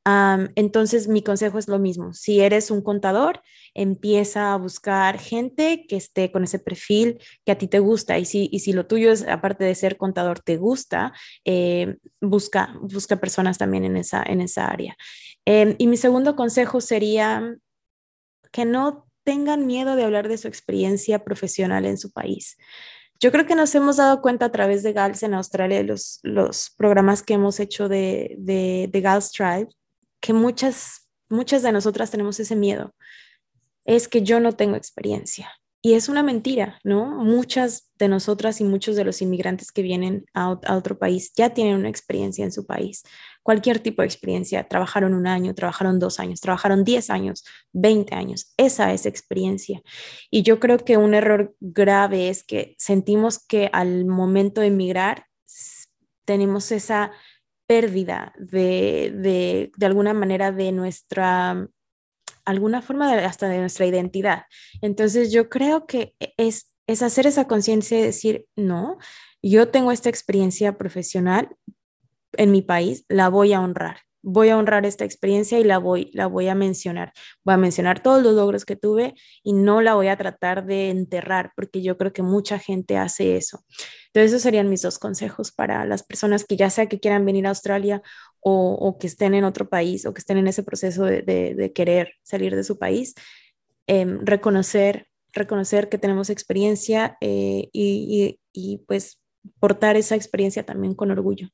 Entonces, 0.06 1.08
mi 1.08 1.24
consejo 1.24 1.58
es 1.58 1.68
lo 1.68 1.80
mismo. 1.80 2.14
Si 2.14 2.40
eres 2.40 2.70
un 2.70 2.82
contador, 2.82 3.42
empieza 3.74 4.54
a 4.54 4.58
buscar 4.58 5.18
gente 5.18 5.86
que 5.88 5.96
esté 5.96 6.32
con 6.32 6.44
ese 6.44 6.60
perfil 6.60 7.20
que 7.44 7.52
a 7.52 7.58
ti 7.58 7.68
te 7.68 7.80
gusta. 7.80 8.20
Y 8.20 8.26
si, 8.26 8.48
y 8.52 8.60
si 8.60 8.72
lo 8.72 8.86
tuyo 8.86 9.12
es, 9.12 9.28
aparte 9.28 9.64
de 9.64 9.74
ser 9.74 9.98
contador, 9.98 10.40
te 10.40 10.58
gusta, 10.58 11.12
eh, 11.44 11.98
busca, 12.22 12.76
busca 12.82 13.16
personas 13.16 13.58
también 13.58 13.84
en 13.84 13.98
esa, 13.98 14.22
en 14.24 14.42
esa 14.42 14.68
área. 14.68 14.96
Em, 15.46 15.76
y 15.80 15.88
mi 15.88 15.98
segundo 15.98 16.36
consejo 16.36 16.82
sería 16.82 17.58
que 18.52 18.66
no 18.66 19.08
tengan 19.24 19.66
miedo 19.66 19.96
de 19.96 20.04
hablar 20.04 20.28
de 20.28 20.38
su 20.38 20.48
experiencia 20.48 21.24
profesional 21.24 21.86
en 21.86 21.98
su 21.98 22.12
país. 22.12 22.58
Yo 23.20 23.32
creo 23.32 23.48
que 23.48 23.56
nos 23.56 23.74
hemos 23.74 23.98
dado 23.98 24.22
cuenta 24.22 24.46
a 24.46 24.52
través 24.52 24.84
de 24.84 24.94
GALS 24.94 25.24
en 25.24 25.34
Australia, 25.34 25.82
los, 25.84 26.20
los 26.22 26.70
programas 26.78 27.24
que 27.24 27.34
hemos 27.34 27.60
hecho 27.60 27.90
de, 27.90 28.36
de, 28.38 28.88
de 28.92 29.02
GALS 29.02 29.32
Tribe, 29.32 29.70
que 30.26 30.34
muchas, 30.34 31.08
muchas 31.30 31.62
de 31.62 31.72
nosotras 31.72 32.10
tenemos 32.10 32.40
ese 32.40 32.56
miedo. 32.56 32.96
Es 33.84 34.08
que 34.08 34.24
yo 34.24 34.40
no 34.40 34.54
tengo 34.54 34.76
experiencia. 34.76 35.52
Y 35.84 35.94
es 35.94 36.10
una 36.10 36.24
mentira, 36.24 36.80
¿no? 36.84 37.06
Muchas 37.24 37.92
de 38.00 38.08
nosotras 38.08 38.60
y 38.60 38.64
muchos 38.64 38.96
de 38.96 39.04
los 39.04 39.22
inmigrantes 39.22 39.72
que 39.72 39.84
vienen 39.84 40.26
a, 40.34 40.50
otro 40.50 40.98
país 40.98 41.32
ya 41.36 41.52
tienen 41.52 41.76
una 41.76 41.90
experiencia 41.90 42.44
en 42.44 42.52
su 42.52 42.66
país. 42.66 43.04
Cualquier 43.44 43.78
tipo 43.78 44.02
de 44.02 44.08
experiencia, 44.08 44.68
trabajaron 44.68 45.14
un 45.14 45.28
año, 45.28 45.54
trabajaron 45.54 46.00
dos 46.00 46.20
años, 46.20 46.42
trabajaron 46.42 46.84
diez 46.84 47.12
años, 47.12 47.44
veinte 47.72 48.16
años. 48.16 48.52
Esa 48.58 48.94
es 48.94 49.06
experiencia. 49.06 49.84
Y 50.32 50.42
yo 50.42 50.60
creo 50.60 50.80
que 50.80 50.98
un 50.98 51.14
error 51.14 51.56
grave 51.60 52.30
es 52.30 52.44
que 52.44 52.74
sentimos 52.80 53.38
que 53.38 53.70
al 53.72 54.06
momento 54.06 54.62
de 54.62 54.68
emigrar 54.68 55.28
tenemos 56.26 56.72
esa 56.72 57.12
pérdida 57.68 58.34
de, 58.38 59.14
de, 59.16 59.72
de 59.76 59.86
alguna 59.86 60.14
manera 60.14 60.52
de 60.52 60.72
nuestra 60.72 61.68
alguna 62.46 62.82
forma 62.82 63.14
de, 63.14 63.26
hasta 63.26 63.50
de 63.50 63.60
nuestra 63.60 63.86
identidad. 63.86 64.44
Entonces 64.82 65.32
yo 65.32 65.50
creo 65.50 65.86
que 65.88 66.14
e, 66.20 66.34
es, 66.38 66.72
es 66.88 67.02
hacer 67.02 67.28
esa 67.28 67.48
conciencia 67.48 68.00
y 68.00 68.04
decir, 68.04 68.46
no, 68.56 68.98
yo 69.42 69.70
tengo 69.70 69.92
esta 69.92 70.10
experiencia 70.10 70.78
profesional 70.78 71.56
en 72.34 72.52
mi 72.52 72.62
país, 72.62 73.06
la 73.10 73.30
voy 73.30 73.54
a 73.54 73.62
honrar. 73.62 74.05
Voy 74.28 74.50
a 74.50 74.58
honrar 74.58 74.88
esta 74.88 75.06
experiencia 75.06 75.60
y 75.60 75.64
la 75.64 75.78
voy, 75.78 76.10
la 76.14 76.26
voy 76.26 76.48
a 76.48 76.56
mencionar. 76.56 77.14
Voy 77.44 77.54
a 77.54 77.58
mencionar 77.58 78.02
todos 78.02 78.24
los 78.24 78.34
logros 78.34 78.66
que 78.66 78.76
tuve 78.76 79.14
y 79.44 79.54
no 79.54 79.82
la 79.82 79.94
voy 79.94 80.08
a 80.08 80.18
tratar 80.18 80.66
de 80.66 80.90
enterrar 80.90 81.52
porque 81.56 81.84
yo 81.84 81.96
creo 81.96 82.12
que 82.12 82.24
mucha 82.24 82.58
gente 82.58 82.98
hace 82.98 83.38
eso. 83.38 83.64
Entonces, 84.08 84.32
esos 84.32 84.42
serían 84.42 84.70
mis 84.70 84.82
dos 84.82 84.98
consejos 84.98 85.52
para 85.52 85.86
las 85.86 86.02
personas 86.02 86.44
que 86.44 86.58
ya 86.58 86.70
sea 86.72 86.88
que 86.88 87.00
quieran 87.00 87.24
venir 87.26 87.46
a 87.46 87.50
Australia 87.50 88.02
o, 88.40 88.98
que 89.00 89.08
estén 89.08 89.34
en 89.34 89.44
otro 89.44 89.70
país 89.70 90.06
o 90.06 90.14
que 90.14 90.20
estén 90.20 90.38
en 90.38 90.48
ese 90.48 90.64
proceso 90.64 91.04
de, 91.04 91.72
querer 91.76 92.14
salir 92.24 92.56
de 92.56 92.64
su 92.64 92.80
país, 92.80 93.14
em, 93.88 94.26
reconocer, 94.26 95.08
reconocer 95.34 95.90
que 95.90 95.98
tenemos 95.98 96.30
experiencia 96.30 97.18
eh, 97.22 97.70
y, 97.74 98.40
y, 98.54 98.78
pues 98.88 99.20
portar 99.60 99.98
esa 99.98 100.16
experiencia 100.16 100.64
también 100.64 100.96
con 100.96 101.12
orgullo. 101.12 101.50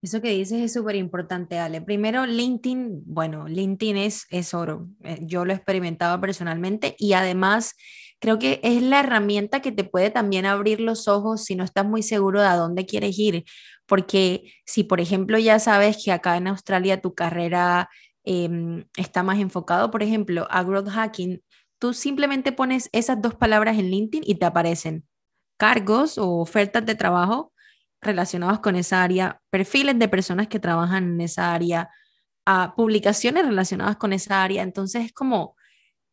Eso 0.00 0.20
que 0.20 0.30
dices 0.30 0.60
es 0.60 0.72
súper 0.72 0.96
importante, 0.96 1.58
Ale. 1.58 1.80
Primero, 1.82 2.24
LinkedIn, 2.24 3.02
bueno, 3.04 3.48
LinkedIn 3.48 3.96
es, 3.96 4.26
es 4.30 4.54
oro. 4.54 4.88
Eh, 5.02 5.18
yo 5.22 5.44
lo 5.44 5.52
he 5.52 5.56
experimentado 5.56 6.20
personalmente 6.20 6.94
y 6.98 7.14
además 7.14 7.74
creo 8.20 8.38
que 8.38 8.60
es 8.62 8.82
la 8.82 9.00
herramienta 9.00 9.60
que 9.60 9.72
te 9.72 9.84
puede 9.84 10.10
también 10.10 10.46
abrir 10.46 10.80
los 10.80 11.08
ojos 11.08 11.44
si 11.44 11.56
no 11.56 11.64
estás 11.64 11.84
muy 11.84 12.02
seguro 12.02 12.40
de 12.40 12.46
a 12.46 12.56
dónde 12.56 12.86
quieres 12.86 13.18
ir 13.18 13.44
porque 13.88 14.52
si, 14.66 14.84
por 14.84 15.00
ejemplo, 15.00 15.38
ya 15.38 15.58
sabes 15.58 15.96
que 16.04 16.12
acá 16.12 16.36
en 16.36 16.46
Australia 16.46 17.00
tu 17.00 17.14
carrera 17.14 17.88
em, 18.22 18.84
está 18.96 19.22
más 19.22 19.38
enfocado, 19.38 19.90
por 19.90 20.02
ejemplo, 20.02 20.46
a 20.50 20.62
growth 20.62 20.88
hacking, 20.88 21.42
tú 21.78 21.94
simplemente 21.94 22.52
pones 22.52 22.90
esas 22.92 23.20
dos 23.20 23.34
palabras 23.34 23.78
en 23.78 23.90
LinkedIn 23.90 24.22
y 24.26 24.36
te 24.36 24.44
aparecen 24.44 25.04
cargos 25.56 26.18
o 26.18 26.36
ofertas 26.38 26.84
de 26.86 26.94
trabajo 26.94 27.52
relacionados 28.00 28.60
con 28.60 28.76
esa 28.76 29.02
área, 29.02 29.40
perfiles 29.50 29.98
de 29.98 30.08
personas 30.08 30.48
que 30.48 30.60
trabajan 30.60 31.04
en 31.14 31.20
esa 31.20 31.54
área, 31.54 31.90
a 32.46 32.74
publicaciones 32.76 33.46
relacionadas 33.46 33.96
con 33.96 34.12
esa 34.12 34.42
área. 34.42 34.62
Entonces 34.62 35.06
es 35.06 35.12
como 35.12 35.56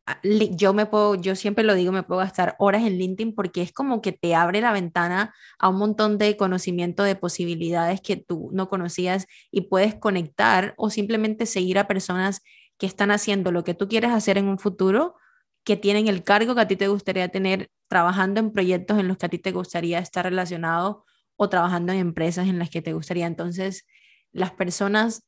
Ah, 0.08 0.20
yo 0.22 0.72
me 0.72 0.86
puedo, 0.86 1.16
yo 1.16 1.34
siempre 1.34 1.64
lo 1.64 1.74
digo, 1.74 1.90
me 1.90 2.04
puedo 2.04 2.20
gastar 2.20 2.54
horas 2.60 2.84
en 2.84 2.96
LinkedIn 2.96 3.34
porque 3.34 3.60
es 3.60 3.72
como 3.72 4.00
que 4.00 4.12
te 4.12 4.36
abre 4.36 4.60
la 4.60 4.72
ventana 4.72 5.34
a 5.58 5.68
un 5.68 5.78
montón 5.78 6.16
de 6.16 6.36
conocimiento 6.36 7.02
de 7.02 7.16
posibilidades 7.16 8.00
que 8.00 8.16
tú 8.16 8.48
no 8.52 8.68
conocías 8.68 9.26
y 9.50 9.62
puedes 9.62 9.96
conectar 9.96 10.74
o 10.76 10.90
simplemente 10.90 11.44
seguir 11.44 11.76
a 11.80 11.88
personas 11.88 12.42
que 12.78 12.86
están 12.86 13.10
haciendo 13.10 13.50
lo 13.50 13.64
que 13.64 13.74
tú 13.74 13.88
quieres 13.88 14.12
hacer 14.12 14.38
en 14.38 14.46
un 14.46 14.60
futuro, 14.60 15.16
que 15.64 15.76
tienen 15.76 16.06
el 16.06 16.22
cargo 16.22 16.54
que 16.54 16.60
a 16.60 16.68
ti 16.68 16.76
te 16.76 16.86
gustaría 16.86 17.28
tener 17.28 17.68
trabajando 17.88 18.38
en 18.38 18.52
proyectos 18.52 19.00
en 19.00 19.08
los 19.08 19.16
que 19.16 19.26
a 19.26 19.28
ti 19.28 19.38
te 19.38 19.50
gustaría 19.50 19.98
estar 19.98 20.24
relacionado 20.24 21.04
o 21.36 21.48
trabajando 21.48 21.92
en 21.92 21.98
empresas 21.98 22.48
en 22.48 22.58
las 22.58 22.70
que 22.70 22.82
te 22.82 22.92
gustaría. 22.92 23.26
Entonces, 23.26 23.86
las 24.32 24.52
personas 24.52 25.26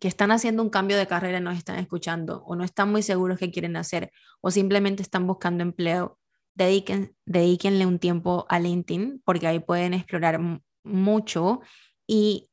que 0.00 0.08
están 0.08 0.30
haciendo 0.30 0.62
un 0.62 0.70
cambio 0.70 0.96
de 0.96 1.06
carrera 1.06 1.40
nos 1.40 1.56
están 1.56 1.78
escuchando 1.78 2.42
o 2.44 2.56
no 2.56 2.64
están 2.64 2.90
muy 2.90 3.02
seguros 3.02 3.38
qué 3.38 3.50
quieren 3.50 3.76
hacer 3.76 4.10
o 4.40 4.50
simplemente 4.50 5.02
están 5.02 5.26
buscando 5.26 5.62
empleo, 5.62 6.18
dediquen, 6.54 7.14
dedíquenle 7.26 7.86
un 7.86 7.98
tiempo 7.98 8.46
a 8.48 8.58
LinkedIn 8.58 9.22
porque 9.24 9.46
ahí 9.46 9.58
pueden 9.60 9.94
explorar 9.94 10.40
mucho 10.82 11.60
y 12.06 12.48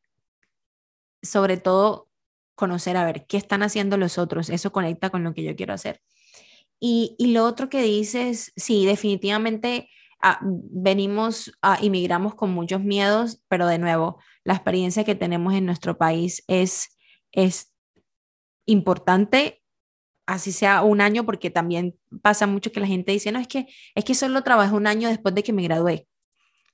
sobre 1.21 1.57
todo 1.57 2.09
conocer 2.55 2.97
a 2.97 3.05
ver 3.05 3.25
qué 3.25 3.37
están 3.37 3.63
haciendo 3.63 3.97
los 3.97 4.17
otros. 4.17 4.49
Eso 4.49 4.71
conecta 4.71 5.09
con 5.09 5.23
lo 5.23 5.33
que 5.33 5.43
yo 5.43 5.55
quiero 5.55 5.73
hacer. 5.73 6.01
Y, 6.79 7.15
y 7.17 7.33
lo 7.33 7.45
otro 7.45 7.69
que 7.69 7.81
dices, 7.81 8.51
sí, 8.55 8.85
definitivamente 8.85 9.89
ah, 10.21 10.39
venimos, 10.43 11.51
ah, 11.61 11.77
inmigramos 11.81 12.35
con 12.35 12.51
muchos 12.51 12.81
miedos, 12.81 13.41
pero 13.47 13.67
de 13.67 13.79
nuevo, 13.79 14.21
la 14.43 14.53
experiencia 14.53 15.03
que 15.03 15.15
tenemos 15.15 15.53
en 15.53 15.65
nuestro 15.65 15.97
país 15.97 16.43
es 16.47 16.95
es 17.31 17.73
importante, 18.65 19.61
así 20.25 20.51
sea 20.51 20.83
un 20.83 21.01
año, 21.01 21.25
porque 21.25 21.49
también 21.49 21.97
pasa 22.21 22.47
mucho 22.47 22.71
que 22.71 22.79
la 22.79 22.87
gente 22.87 23.11
dice, 23.11 23.31
no, 23.31 23.39
es 23.39 23.47
que, 23.47 23.67
es 23.95 24.05
que 24.05 24.15
solo 24.15 24.43
trabajé 24.43 24.75
un 24.75 24.87
año 24.87 25.09
después 25.09 25.33
de 25.35 25.43
que 25.43 25.53
me 25.53 25.63
gradué. 25.63 26.07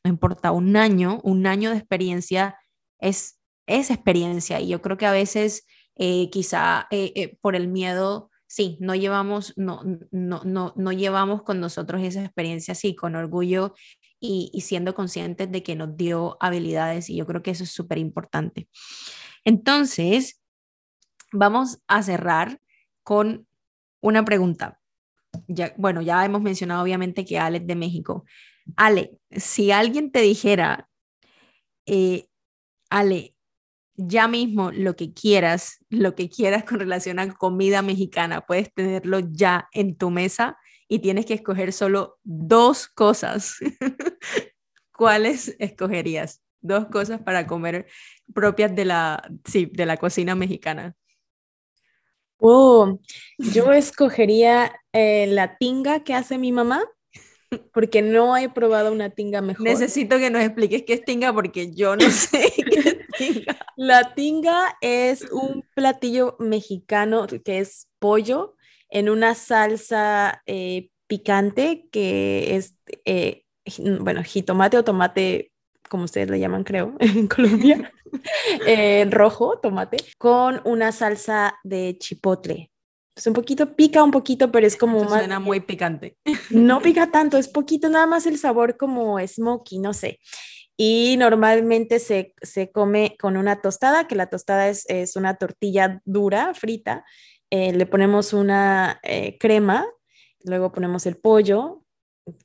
No 0.04 0.10
importa, 0.10 0.52
un 0.52 0.76
año, 0.78 1.20
un 1.24 1.48
año 1.48 1.72
de 1.72 1.78
experiencia 1.78 2.58
es, 3.00 3.40
es 3.66 3.90
experiencia. 3.90 4.60
Y 4.60 4.68
yo 4.68 4.82
creo 4.82 4.98
que 4.98 5.06
a 5.06 5.12
veces 5.12 5.66
eh, 5.96 6.30
quizá 6.30 6.88
eh, 6.92 7.14
eh, 7.16 7.38
por 7.42 7.56
el 7.56 7.68
miedo, 7.68 8.30
sí, 8.56 8.78
no 8.80 8.96
llevamos, 8.96 9.52
no, 9.58 9.82
no, 10.12 10.42
no, 10.46 10.74
no 10.78 10.92
llevamos 10.94 11.44
con 11.44 11.60
nosotros 11.60 12.02
esa 12.02 12.24
experiencia, 12.24 12.74
sí, 12.74 12.96
con 12.96 13.18
orgullo 13.18 13.74
y, 14.18 14.50
y 14.54 14.62
siendo 14.62 14.96
conscientes 14.96 15.52
de 15.52 15.62
que 15.62 15.76
nos 15.76 15.98
dio 15.98 16.38
habilidades. 16.40 17.10
Y 17.10 17.18
yo 17.18 17.26
creo 17.28 17.44
que 17.44 17.52
eso 17.52 17.66
es 17.66 17.72
súper 17.72 17.98
importante. 17.98 18.70
Entonces, 19.44 20.42
vamos 21.34 21.80
a 21.88 22.02
cerrar 22.02 22.62
con 23.04 23.46
una 24.00 24.24
pregunta. 24.24 24.80
Ya, 25.50 25.74
bueno, 25.76 26.02
ya 26.02 26.24
hemos 26.24 26.42
mencionado 26.42 26.82
obviamente 26.82 27.26
que 27.26 27.38
Ale 27.38 27.58
es 27.58 27.68
de 27.68 27.76
México. 27.76 28.24
Ale, 28.78 29.18
si 29.32 29.72
alguien 29.72 30.14
te 30.14 30.22
dijera, 30.22 30.88
eh, 31.86 32.30
Ale, 32.90 33.35
ya 33.98 34.28
mismo 34.28 34.72
lo 34.72 34.96
que 34.96 35.14
quieras, 35.14 35.80
lo 35.90 36.16
que 36.16 36.30
quieras 36.30 36.64
con 36.64 36.80
relación 36.80 37.20
a 37.20 37.34
comida 37.34 37.82
mexicana, 37.82 38.42
puedes 38.42 38.74
tenerlo 38.74 39.20
ya 39.20 39.68
en 39.72 39.96
tu 39.96 40.10
mesa 40.10 40.58
y 40.88 41.00
tienes 41.00 41.26
que 41.26 41.34
escoger 41.34 41.74
solo 41.74 42.20
dos 42.24 42.88
cosas. 42.88 43.58
¿Cuáles 44.92 45.56
escogerías? 45.60 46.42
Dos 46.62 46.88
cosas 46.88 47.22
para 47.22 47.48
comer 47.48 47.88
propias 48.34 48.76
de 48.76 48.86
la, 48.86 49.30
sí, 49.46 49.70
de 49.72 49.86
la 49.86 49.98
cocina 49.98 50.36
mexicana. 50.36 50.96
Oh, 52.38 53.00
yo 53.38 53.72
escogería 53.72 54.72
eh, 54.92 55.28
la 55.28 55.58
tinga 55.58 56.04
que 56.04 56.14
hace 56.14 56.38
mi 56.38 56.52
mamá, 56.52 56.84
porque 57.74 58.02
no 58.02 58.36
he 58.38 58.50
probado 58.50 58.92
una 58.92 59.10
tinga 59.10 59.42
mejor. 59.42 59.64
Necesito 59.64 60.18
que 60.18 60.30
nos 60.30 60.44
expliques 60.44 60.84
qué 60.84 60.94
es 60.94 61.06
tinga, 61.06 61.34
porque 61.34 61.74
yo 61.74 61.96
no 61.96 62.10
sé 62.12 62.54
qué 62.56 62.80
es 62.80 62.98
tinga. 63.18 63.58
La 63.76 64.14
tinga 64.14 64.78
es 64.82 65.30
un 65.32 65.64
platillo 65.76 66.36
mexicano 66.40 67.28
que 67.28 67.60
es 67.60 67.90
pollo 68.00 68.56
en 68.90 69.10
una 69.10 69.36
salsa 69.36 70.42
eh, 70.46 70.90
picante 71.08 71.88
que 71.92 72.56
es, 72.56 72.76
eh, 73.06 73.46
bueno, 74.00 74.24
jitomate 74.24 74.78
o 74.78 74.84
tomate 74.84 75.52
como 75.90 76.06
ustedes 76.06 76.30
le 76.30 76.40
llaman, 76.40 76.64
creo, 76.64 76.96
en 77.00 77.28
Colombia, 77.28 77.92
eh, 78.68 79.08
rojo, 79.10 79.60
tomate, 79.60 79.98
con 80.18 80.62
una 80.66 80.92
salsa 80.92 81.56
de 81.64 81.98
chipotle. 82.00 82.72
Es 83.16 83.28
un 83.28 83.34
poquito 83.34 83.76
pica, 83.76 84.04
un 84.04 84.12
poquito, 84.12 84.52
pero 84.52 84.68
es 84.68 84.76
como 84.76 85.04
más. 85.04 85.20
Suena 85.20 85.40
muy 85.40 85.62
picante. 85.62 86.18
No 86.50 86.82
pica 86.82 87.12
tanto, 87.12 87.38
es 87.38 87.48
poquito, 87.48 87.90
nada 87.90 88.06
más 88.06 88.26
el 88.26 88.38
sabor 88.38 88.76
como 88.78 89.18
smoky, 89.26 89.80
no 89.80 89.94
sé. 89.94 90.20
Y 90.78 91.16
normalmente 91.18 92.00
se, 92.00 92.34
se 92.42 92.72
come 92.72 93.16
con 93.18 93.38
una 93.38 93.62
tostada, 93.62 94.08
que 94.08 94.16
la 94.16 94.28
tostada 94.28 94.68
es, 94.68 94.86
es 94.90 95.16
una 95.16 95.36
tortilla 95.36 96.02
dura, 96.04 96.54
frita. 96.54 97.06
Eh, 97.50 97.72
le 97.72 97.86
ponemos 97.86 98.34
una 98.34 99.00
eh, 99.04 99.38
crema, 99.38 99.86
luego 100.44 100.74
ponemos 100.74 101.06
el 101.06 101.16
pollo, 101.16 101.84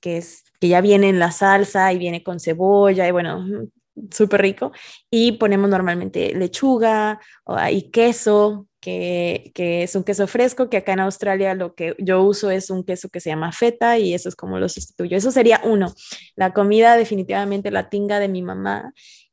que 0.00 0.18
es 0.18 0.44
que 0.60 0.68
ya 0.68 0.80
viene 0.80 1.08
en 1.08 1.18
la 1.18 1.32
salsa 1.32 1.92
y 1.92 1.98
viene 1.98 2.22
con 2.22 2.38
cebolla 2.38 3.08
y 3.08 3.10
bueno, 3.10 3.44
súper 4.10 4.42
rico. 4.42 4.72
Y 5.10 5.32
ponemos 5.32 5.68
normalmente 5.70 6.34
lechuga 6.34 7.20
y 7.70 7.90
queso, 7.90 8.66
que, 8.80 9.52
que, 9.54 9.82
es 9.82 9.94
un 9.94 10.04
queso 10.04 10.26
fresco, 10.26 10.70
que 10.70 10.78
acá 10.78 10.92
en 10.94 11.00
Australia 11.00 11.54
lo 11.54 11.74
que 11.74 11.94
yo 11.98 12.22
uso 12.22 12.50
es 12.50 12.70
un 12.70 12.84
queso 12.84 13.10
que 13.10 13.20
se 13.20 13.30
llama 13.30 13.52
feta 13.52 13.98
y 13.98 14.14
eso 14.14 14.28
es 14.28 14.36
como 14.36 14.58
lo 14.58 14.68
sustituyo. 14.68 15.16
Eso 15.16 15.30
sería 15.30 15.60
uno. 15.64 15.92
La 16.36 16.52
comida 16.52 16.96
definitivamente 16.96 17.70
la 17.70 17.88
tinga 17.88 18.18
de 18.20 18.28
mi 18.28 18.42
mamá. 18.42 18.92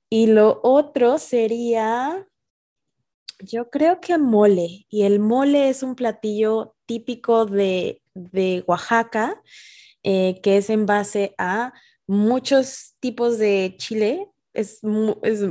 Y 0.10 0.28
lo 0.28 0.60
otro 0.64 1.18
sería, 1.18 2.28
yo 3.40 3.70
creo 3.70 4.00
que 4.02 4.18
mole. 4.18 4.86
Y 4.90 5.04
el 5.04 5.20
mole 5.20 5.70
es 5.70 5.84
un 5.84 5.96
platillo 5.96 6.76
típico 6.86 7.46
de, 7.46 8.02
de 8.14 8.64
Oaxaca 8.68 9.42
eh, 10.10 10.40
que 10.42 10.56
es 10.56 10.70
en 10.70 10.86
base 10.86 11.36
a 11.38 11.74
muchos 12.08 12.96
tipos 13.02 13.38
de 13.38 13.76
chile. 13.78 14.30
Es, 14.58 14.80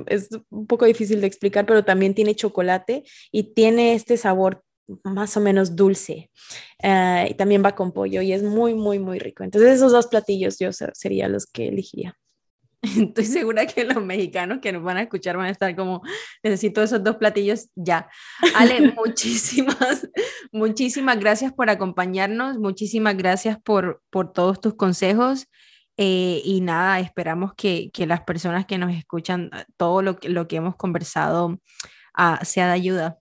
es, 0.06 0.30
un 0.50 0.66
poco 0.66 0.84
difícil 0.84 1.20
de 1.20 1.26
explicar, 1.26 1.64
pero 1.64 1.84
también 1.84 2.14
tiene 2.14 2.34
chocolate 2.34 3.04
y 3.30 3.54
tiene 3.54 3.94
este 3.94 4.16
sabor 4.16 4.64
más 5.04 5.36
o 5.36 5.40
menos 5.40 5.76
dulce. 5.76 6.30
Eh, 6.82 7.28
y 7.30 7.34
también 7.34 7.64
va 7.64 7.74
con 7.74 7.92
pollo 7.92 8.20
y 8.22 8.32
es 8.32 8.42
muy, 8.42 8.74
muy, 8.74 8.98
muy 8.98 9.18
rico. 9.18 9.44
Entonces 9.44 9.76
esos 9.76 9.92
dos 9.92 10.08
platillos 10.08 10.58
yo 10.58 10.70
serían 10.72 11.32
los 11.32 11.46
que 11.46 11.68
elegiría. 11.68 12.16
Estoy 12.82 13.24
segura 13.24 13.66
que 13.66 13.84
los 13.84 14.02
mexicanos 14.04 14.58
que 14.60 14.72
nos 14.72 14.82
van 14.82 14.96
a 14.96 15.02
escuchar 15.02 15.36
van 15.36 15.46
a 15.46 15.50
estar 15.50 15.74
como, 15.74 16.02
necesito 16.42 16.82
esos 16.82 17.02
dos 17.02 17.16
platillos 17.16 17.68
ya. 17.74 18.08
Ale, 18.54 18.92
muchísimas, 18.96 20.08
muchísimas 20.52 21.18
gracias 21.18 21.52
por 21.52 21.70
acompañarnos, 21.70 22.58
muchísimas 22.58 23.16
gracias 23.16 23.58
por, 23.62 24.02
por 24.10 24.32
todos 24.32 24.60
tus 24.60 24.74
consejos. 24.74 25.46
Eh, 25.96 26.42
y 26.44 26.60
nada, 26.60 27.00
esperamos 27.00 27.54
que, 27.54 27.90
que, 27.92 28.06
las 28.06 28.22
personas 28.22 28.66
que 28.66 28.78
nos 28.78 28.92
escuchan, 28.94 29.50
todo 29.76 30.02
lo 30.02 30.16
que, 30.18 30.28
lo 30.28 30.46
que 30.46 30.56
hemos 30.56 30.76
conversado 30.76 31.58
uh, 32.18 32.44
sea 32.44 32.66
de 32.66 32.72
ayuda. 32.72 33.18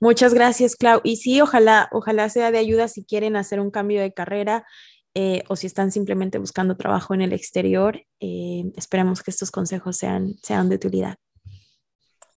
Muchas 0.00 0.34
gracias, 0.34 0.76
Clau. 0.76 1.00
Y 1.04 1.16
sí, 1.16 1.40
ojalá, 1.40 1.88
ojalá 1.92 2.28
sea 2.28 2.50
de 2.50 2.58
ayuda 2.58 2.88
si 2.88 3.04
quieren 3.04 3.36
hacer 3.36 3.60
un 3.60 3.70
cambio 3.70 4.02
de 4.02 4.12
carrera 4.12 4.66
eh, 5.14 5.44
o 5.48 5.56
si 5.56 5.66
están 5.66 5.92
simplemente 5.92 6.38
buscando 6.38 6.76
trabajo 6.76 7.14
en 7.14 7.22
el 7.22 7.32
exterior, 7.32 8.02
eh, 8.20 8.64
esperamos 8.76 9.22
que 9.22 9.30
estos 9.30 9.50
consejos 9.50 9.96
sean, 9.96 10.34
sean 10.42 10.68
de 10.68 10.76
utilidad. 10.76 11.16